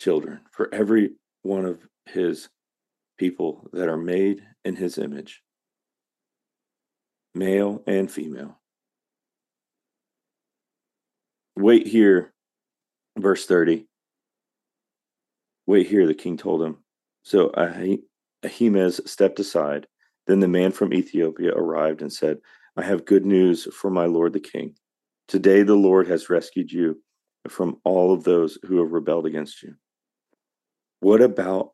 children, 0.00 0.40
for 0.50 0.72
every 0.72 1.10
one 1.42 1.66
of 1.66 1.78
his 2.06 2.48
people 3.18 3.68
that 3.74 3.88
are 3.88 3.98
made 3.98 4.42
in 4.64 4.76
his 4.76 4.96
image, 4.96 5.42
male 7.34 7.82
and 7.86 8.10
female. 8.10 8.58
Wait 11.56 11.86
here, 11.86 12.32
verse 13.18 13.44
30. 13.44 13.89
Wait 15.66 15.86
here, 15.86 16.06
the 16.06 16.14
king 16.14 16.36
told 16.36 16.62
him. 16.62 16.78
So 17.22 17.52
Ahimaaz 18.44 19.00
stepped 19.06 19.40
aside. 19.40 19.86
Then 20.26 20.40
the 20.40 20.48
man 20.48 20.72
from 20.72 20.92
Ethiopia 20.92 21.52
arrived 21.52 22.02
and 22.02 22.12
said, 22.12 22.38
I 22.76 22.82
have 22.82 23.04
good 23.04 23.26
news 23.26 23.68
for 23.74 23.90
my 23.90 24.06
lord 24.06 24.32
the 24.32 24.40
king. 24.40 24.74
Today 25.28 25.62
the 25.62 25.74
Lord 25.74 26.08
has 26.08 26.30
rescued 26.30 26.72
you 26.72 27.00
from 27.48 27.76
all 27.84 28.12
of 28.12 28.24
those 28.24 28.58
who 28.64 28.78
have 28.78 28.92
rebelled 28.92 29.26
against 29.26 29.62
you. 29.62 29.74
What 31.00 31.20
about 31.20 31.72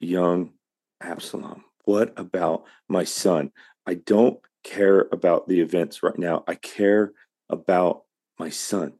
young 0.00 0.52
Absalom? 1.00 1.64
What 1.84 2.12
about 2.16 2.64
my 2.88 3.04
son? 3.04 3.50
I 3.86 3.94
don't 3.94 4.38
care 4.64 5.08
about 5.12 5.48
the 5.48 5.60
events 5.60 6.02
right 6.02 6.18
now. 6.18 6.44
I 6.46 6.54
care 6.54 7.12
about 7.48 8.02
my 8.38 8.50
son. 8.50 8.94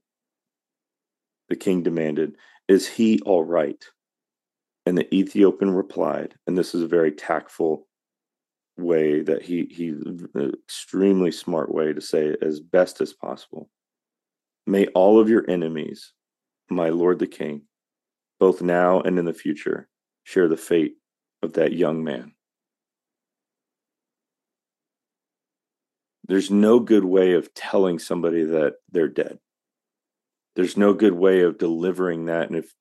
The 1.48 1.56
king 1.56 1.82
demanded, 1.82 2.36
Is 2.68 2.86
he 2.86 3.20
all 3.20 3.44
right? 3.44 3.84
And 4.88 4.96
the 4.96 5.14
Ethiopian 5.14 5.74
replied, 5.74 6.34
and 6.46 6.56
this 6.56 6.74
is 6.74 6.80
a 6.80 6.88
very 6.88 7.12
tactful 7.12 7.86
way 8.78 9.20
that 9.20 9.42
he 9.42 9.66
he 9.70 9.94
extremely 10.64 11.30
smart 11.30 11.70
way 11.70 11.92
to 11.92 12.00
say 12.00 12.28
it 12.28 12.42
as 12.42 12.58
best 12.60 13.02
as 13.02 13.12
possible. 13.12 13.68
May 14.66 14.86
all 14.86 15.20
of 15.20 15.28
your 15.28 15.44
enemies, 15.46 16.14
my 16.70 16.88
lord 16.88 17.18
the 17.18 17.26
king, 17.26 17.64
both 18.40 18.62
now 18.62 19.02
and 19.02 19.18
in 19.18 19.26
the 19.26 19.34
future, 19.34 19.90
share 20.24 20.48
the 20.48 20.56
fate 20.56 20.94
of 21.42 21.52
that 21.52 21.74
young 21.74 22.02
man. 22.02 22.32
There's 26.28 26.50
no 26.50 26.80
good 26.80 27.04
way 27.04 27.34
of 27.34 27.52
telling 27.52 27.98
somebody 27.98 28.42
that 28.44 28.76
they're 28.90 29.08
dead. 29.08 29.38
There's 30.56 30.78
no 30.78 30.94
good 30.94 31.12
way 31.12 31.42
of 31.42 31.58
delivering 31.58 32.24
that. 32.24 32.48
And 32.48 32.56
if 32.56 32.72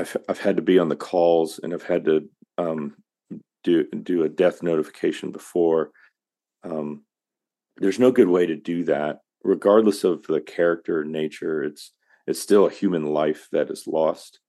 I've 0.00 0.16
I've 0.28 0.40
had 0.40 0.56
to 0.56 0.62
be 0.62 0.78
on 0.78 0.88
the 0.88 0.96
calls 0.96 1.60
and 1.62 1.74
I've 1.74 1.82
had 1.82 2.04
to 2.06 2.28
um, 2.56 2.96
do 3.62 3.84
do 3.90 4.24
a 4.24 4.28
death 4.28 4.62
notification 4.62 5.30
before. 5.30 5.90
Um, 6.64 7.02
there's 7.76 7.98
no 7.98 8.10
good 8.10 8.28
way 8.28 8.46
to 8.46 8.56
do 8.56 8.84
that, 8.84 9.20
regardless 9.44 10.04
of 10.04 10.26
the 10.26 10.40
character 10.40 11.04
nature. 11.04 11.62
It's 11.62 11.92
it's 12.26 12.40
still 12.40 12.66
a 12.66 12.70
human 12.70 13.06
life 13.06 13.48
that 13.52 13.70
is 13.70 13.86
lost, 13.86 14.40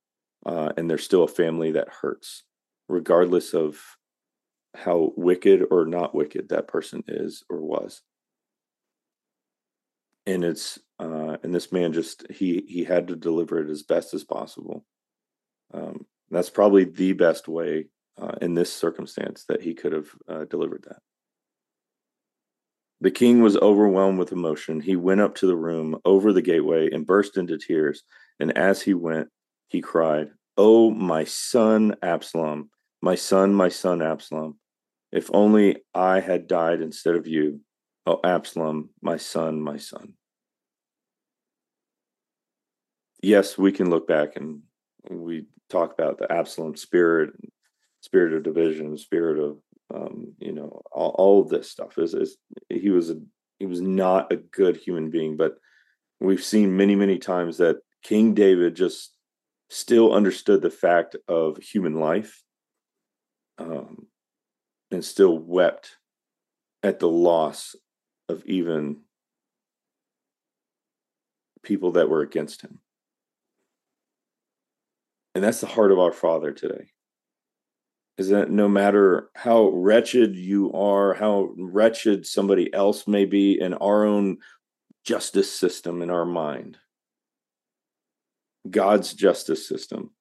uh, 0.45 0.69
and 0.77 0.89
there's 0.89 1.03
still 1.03 1.23
a 1.23 1.27
family 1.27 1.73
that 1.73 1.89
hurts, 1.89 2.43
regardless 2.87 3.53
of 3.53 3.81
how 4.75 5.11
wicked 5.17 5.65
or 5.69 5.85
not 5.85 6.15
wicked 6.15 6.49
that 6.49 6.67
person 6.67 7.03
is 7.07 7.43
or 7.49 7.59
was. 7.59 8.01
And 10.25 10.45
it's 10.45 10.79
uh, 10.97 11.37
and 11.43 11.53
this 11.53 11.73
man 11.73 11.91
just 11.91 12.25
he 12.31 12.63
he 12.69 12.85
had 12.85 13.09
to 13.09 13.17
deliver 13.17 13.59
it 13.59 13.69
as 13.69 13.83
best 13.83 14.13
as 14.13 14.23
possible. 14.23 14.85
Um, 15.73 16.05
that's 16.29 16.49
probably 16.49 16.85
the 16.85 17.13
best 17.13 17.47
way 17.47 17.87
uh, 18.21 18.33
in 18.41 18.53
this 18.53 18.71
circumstance 18.71 19.45
that 19.49 19.61
he 19.61 19.73
could 19.73 19.93
have 19.93 20.07
uh, 20.27 20.45
delivered 20.45 20.85
that. 20.87 20.99
The 23.01 23.11
king 23.11 23.41
was 23.41 23.57
overwhelmed 23.57 24.19
with 24.19 24.31
emotion. 24.31 24.79
He 24.79 24.95
went 24.95 25.21
up 25.21 25.35
to 25.35 25.47
the 25.47 25.55
room 25.55 25.97
over 26.05 26.31
the 26.31 26.41
gateway 26.41 26.89
and 26.91 27.07
burst 27.07 27.35
into 27.35 27.57
tears. 27.57 28.03
And 28.39 28.55
as 28.55 28.81
he 28.81 28.93
went, 28.93 29.29
he 29.69 29.81
cried, 29.81 30.29
Oh, 30.55 30.91
my 30.91 31.23
son 31.23 31.95
Absalom, 32.03 32.69
my 33.01 33.15
son, 33.15 33.55
my 33.55 33.69
son 33.69 34.03
Absalom, 34.03 34.59
if 35.11 35.31
only 35.33 35.77
I 35.95 36.19
had 36.19 36.47
died 36.47 36.81
instead 36.81 37.15
of 37.15 37.25
you. 37.25 37.61
Oh, 38.05 38.19
Absalom, 38.23 38.89
my 39.01 39.17
son, 39.17 39.61
my 39.61 39.77
son. 39.77 40.13
Yes, 43.23 43.57
we 43.57 43.71
can 43.71 43.89
look 43.89 44.07
back 44.07 44.35
and 44.35 44.61
we 45.09 45.45
talk 45.69 45.93
about 45.93 46.17
the 46.17 46.31
Absalom 46.31 46.75
spirit, 46.75 47.31
spirit 48.01 48.33
of 48.33 48.43
division, 48.43 48.97
spirit 48.97 49.39
of 49.39 49.57
um, 49.93 50.33
you 50.39 50.53
know 50.53 50.81
all, 50.91 51.15
all 51.17 51.41
of 51.41 51.49
this 51.49 51.69
stuff. 51.69 51.97
Is 51.97 52.13
is 52.13 52.37
he 52.69 52.89
was 52.89 53.09
a 53.09 53.17
he 53.59 53.65
was 53.65 53.81
not 53.81 54.31
a 54.31 54.37
good 54.37 54.77
human 54.77 55.09
being, 55.09 55.37
but 55.37 55.55
we've 56.19 56.43
seen 56.43 56.77
many 56.77 56.95
many 56.95 57.17
times 57.17 57.57
that 57.57 57.77
King 58.03 58.33
David 58.33 58.75
just 58.75 59.13
still 59.69 60.13
understood 60.13 60.61
the 60.61 60.69
fact 60.69 61.15
of 61.27 61.57
human 61.57 61.95
life, 61.95 62.43
um, 63.57 64.07
and 64.91 65.03
still 65.03 65.37
wept 65.37 65.97
at 66.83 66.99
the 66.99 67.07
loss 67.07 67.75
of 68.27 68.43
even 68.45 69.01
people 71.63 71.93
that 71.93 72.09
were 72.09 72.21
against 72.21 72.61
him. 72.61 72.79
And 75.33 75.43
that's 75.43 75.61
the 75.61 75.67
heart 75.67 75.91
of 75.91 75.99
our 75.99 76.11
Father 76.11 76.51
today. 76.51 76.91
Is 78.17 78.29
that 78.29 78.51
no 78.51 78.67
matter 78.67 79.29
how 79.35 79.69
wretched 79.69 80.35
you 80.35 80.71
are, 80.73 81.13
how 81.13 81.53
wretched 81.57 82.25
somebody 82.27 82.71
else 82.73 83.07
may 83.07 83.25
be 83.25 83.59
in 83.59 83.73
our 83.75 84.05
own 84.05 84.37
justice 85.05 85.51
system 85.51 86.01
in 86.01 86.09
our 86.09 86.25
mind, 86.25 86.77
God's 88.69 89.13
justice 89.13 89.67
system 89.67 90.11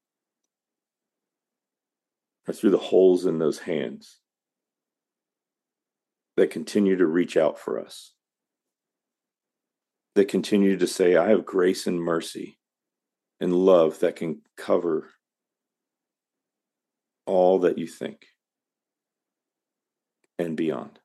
are 2.49 2.55
through 2.55 2.71
the 2.71 2.79
holes 2.79 3.27
in 3.27 3.39
those 3.39 3.59
hands 3.59 4.19
that 6.37 6.51
continue 6.51 6.97
to 6.97 7.07
reach 7.07 7.37
out 7.37 7.59
for 7.59 7.79
us, 7.79 8.15
that 10.15 10.29
continue 10.29 10.79
to 10.79 10.87
say, 10.87 11.17
I 11.17 11.29
have 11.29 11.45
grace 11.45 11.87
and 11.87 12.01
mercy 12.01 12.60
and 13.41 13.53
love 13.53 14.01
that 14.01 14.17
can 14.17 14.43
cover 14.57 15.09
all 17.27 17.61
that 17.61 17.79
you 17.79 17.87
think 17.87 18.27
and 20.39 20.57
beyond. 20.57 20.99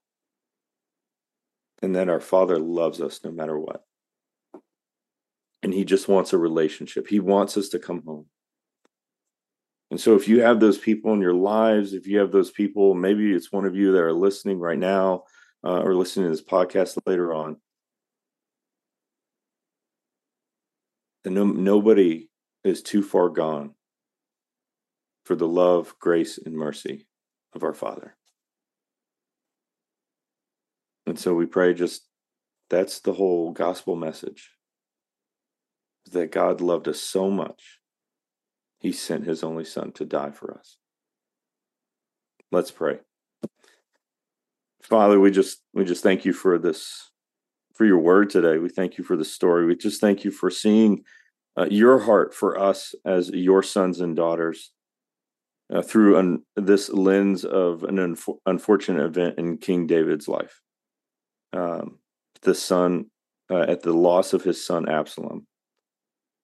And 1.81 1.95
that 1.95 2.09
our 2.09 2.19
Father 2.19 2.57
loves 2.57 2.99
us 2.99 3.19
no 3.23 3.31
matter 3.31 3.59
what. 3.59 3.83
And 5.61 5.73
He 5.73 5.85
just 5.85 6.07
wants 6.07 6.33
a 6.33 6.37
relationship. 6.37 7.07
He 7.07 7.19
wants 7.19 7.57
us 7.57 7.69
to 7.69 7.79
come 7.79 8.01
home. 8.05 8.25
And 9.91 10.01
so, 10.01 10.15
if 10.15 10.27
you 10.27 10.41
have 10.41 10.59
those 10.59 10.77
people 10.77 11.13
in 11.13 11.21
your 11.21 11.33
lives, 11.33 11.93
if 11.93 12.07
you 12.07 12.19
have 12.19 12.31
those 12.31 12.49
people, 12.49 12.95
maybe 12.95 13.31
it's 13.33 13.51
one 13.51 13.65
of 13.65 13.75
you 13.75 13.91
that 13.91 14.01
are 14.01 14.13
listening 14.13 14.59
right 14.59 14.79
now 14.79 15.23
uh, 15.63 15.81
or 15.81 15.95
listening 15.95 16.25
to 16.25 16.31
this 16.31 16.43
podcast 16.43 16.97
later 17.05 17.33
on, 17.33 17.57
and 21.25 21.35
no, 21.35 21.45
nobody 21.45 22.29
is 22.63 22.81
too 22.81 23.01
far 23.01 23.29
gone 23.29 23.73
for 25.23 25.35
the 25.35 25.47
love, 25.47 25.95
grace, 25.99 26.37
and 26.37 26.55
mercy 26.55 27.07
of 27.53 27.63
our 27.63 27.73
Father. 27.73 28.15
And 31.07 31.19
so 31.19 31.33
we 31.33 31.45
pray 31.45 31.73
just 31.73 32.03
that's 32.69 32.99
the 32.99 33.13
whole 33.13 33.51
gospel 33.51 33.95
message 33.95 34.51
that 36.11 36.31
God 36.31 36.61
loved 36.61 36.87
us 36.87 36.99
so 36.99 37.29
much, 37.29 37.79
he 38.79 38.91
sent 38.91 39.25
his 39.25 39.43
only 39.43 39.65
son 39.65 39.91
to 39.93 40.05
die 40.05 40.31
for 40.31 40.57
us. 40.57 40.77
Let's 42.51 42.71
pray. 42.71 42.99
Father, 44.81 45.19
we 45.19 45.31
just 45.31 45.63
we 45.73 45.83
just 45.83 46.03
thank 46.03 46.25
you 46.25 46.33
for 46.33 46.59
this 46.59 47.09
for 47.75 47.85
your 47.85 47.99
word 47.99 48.29
today. 48.29 48.57
We 48.57 48.69
thank 48.69 48.97
you 48.97 49.03
for 49.03 49.15
the 49.15 49.25
story. 49.25 49.65
We 49.65 49.75
just 49.75 50.01
thank 50.01 50.23
you 50.23 50.31
for 50.31 50.49
seeing 50.49 51.03
uh, 51.57 51.67
your 51.69 51.99
heart 51.99 52.33
for 52.33 52.59
us 52.59 52.95
as 53.05 53.29
your 53.29 53.61
sons 53.61 53.99
and 53.99 54.15
daughters 54.15 54.71
uh, 55.73 55.81
through 55.81 56.17
un- 56.17 56.43
this 56.55 56.89
lens 56.89 57.45
of 57.45 57.83
an 57.83 57.97
unf- 57.97 58.39
unfortunate 58.45 59.05
event 59.05 59.37
in 59.37 59.57
King 59.57 59.87
David's 59.87 60.27
life. 60.27 60.61
Um, 61.53 61.99
the 62.41 62.55
son, 62.55 63.11
uh, 63.49 63.61
at 63.61 63.83
the 63.83 63.93
loss 63.93 64.33
of 64.33 64.43
his 64.43 64.65
son 64.65 64.89
Absalom, 64.89 65.45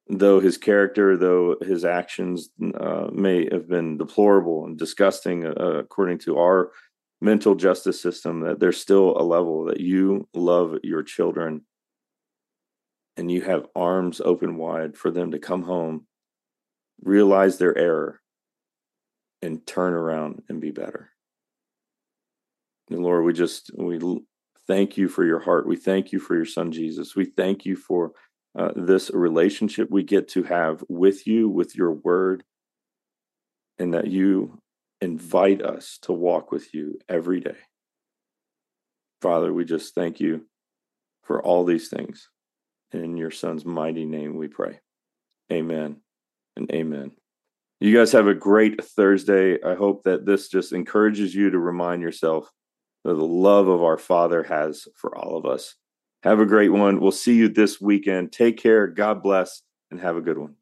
though 0.07 0.39
his 0.39 0.57
character, 0.57 1.15
though 1.17 1.55
his 1.61 1.85
actions 1.85 2.49
uh, 2.79 3.07
may 3.11 3.47
have 3.51 3.67
been 3.67 3.97
deplorable 3.97 4.65
and 4.65 4.77
disgusting 4.77 5.45
uh, 5.45 5.53
according 5.53 6.19
to 6.19 6.37
our 6.37 6.71
mental 7.21 7.55
justice 7.55 8.01
system, 8.01 8.41
that 8.41 8.59
there's 8.59 8.81
still 8.81 9.15
a 9.17 9.23
level 9.23 9.65
that 9.65 9.79
you 9.79 10.27
love 10.33 10.77
your 10.83 11.03
children 11.03 11.61
and 13.17 13.31
you 13.31 13.41
have 13.41 13.67
arms 13.75 14.21
open 14.23 14.57
wide 14.57 14.97
for 14.97 15.11
them 15.11 15.31
to 15.31 15.39
come 15.39 15.63
home, 15.63 16.07
realize 17.01 17.57
their 17.57 17.77
error, 17.77 18.21
and 19.41 19.65
turn 19.65 19.93
around 19.93 20.41
and 20.49 20.59
be 20.59 20.71
better. 20.71 21.09
And 22.89 23.01
Lord, 23.01 23.23
we 23.25 23.33
just 23.33 23.71
we 23.77 23.99
thank 24.67 24.97
you 24.97 25.07
for 25.07 25.25
your 25.25 25.39
heart. 25.39 25.67
We 25.67 25.75
thank 25.75 26.11
you 26.11 26.19
for 26.19 26.35
your 26.35 26.45
son 26.45 26.71
Jesus. 26.71 27.15
We 27.15 27.25
thank 27.25 27.65
you 27.65 27.75
for 27.75 28.11
uh, 28.57 28.71
this 28.75 29.11
relationship 29.13 29.89
we 29.89 30.03
get 30.03 30.27
to 30.29 30.43
have 30.43 30.83
with 30.89 31.25
you, 31.27 31.49
with 31.49 31.75
your 31.75 31.91
word, 31.91 32.43
and 33.79 33.93
that 33.93 34.07
you 34.07 34.59
invite 35.01 35.61
us 35.61 35.97
to 36.03 36.13
walk 36.13 36.51
with 36.51 36.73
you 36.73 36.99
every 37.09 37.39
day. 37.39 37.57
Father, 39.21 39.51
we 39.51 39.65
just 39.65 39.95
thank 39.95 40.19
you 40.19 40.45
for 41.23 41.43
all 41.43 41.65
these 41.65 41.89
things. 41.89 42.29
In 42.91 43.17
your 43.17 43.31
son's 43.31 43.65
mighty 43.65 44.05
name 44.05 44.37
we 44.37 44.47
pray. 44.47 44.79
Amen 45.51 45.97
and 46.55 46.71
amen. 46.71 47.11
You 47.79 47.97
guys 47.97 48.11
have 48.11 48.27
a 48.27 48.35
great 48.35 48.83
Thursday. 48.83 49.61
I 49.63 49.75
hope 49.75 50.03
that 50.03 50.25
this 50.25 50.49
just 50.49 50.71
encourages 50.71 51.33
you 51.33 51.49
to 51.49 51.57
remind 51.57 52.01
yourself 52.01 52.51
that 53.03 53.15
the 53.15 53.25
love 53.25 53.67
of 53.67 53.81
our 53.81 53.97
Father 53.97 54.43
has 54.43 54.87
for 54.95 55.17
all 55.17 55.35
of 55.35 55.45
us. 55.45 55.75
Have 56.23 56.39
a 56.39 56.45
great 56.45 56.71
one. 56.71 56.99
We'll 56.99 57.11
see 57.11 57.33
you 57.33 57.49
this 57.49 57.81
weekend. 57.81 58.31
Take 58.31 58.57
care. 58.57 58.85
God 58.85 59.23
bless 59.23 59.63
and 59.89 59.99
have 59.99 60.15
a 60.15 60.21
good 60.21 60.37
one. 60.37 60.55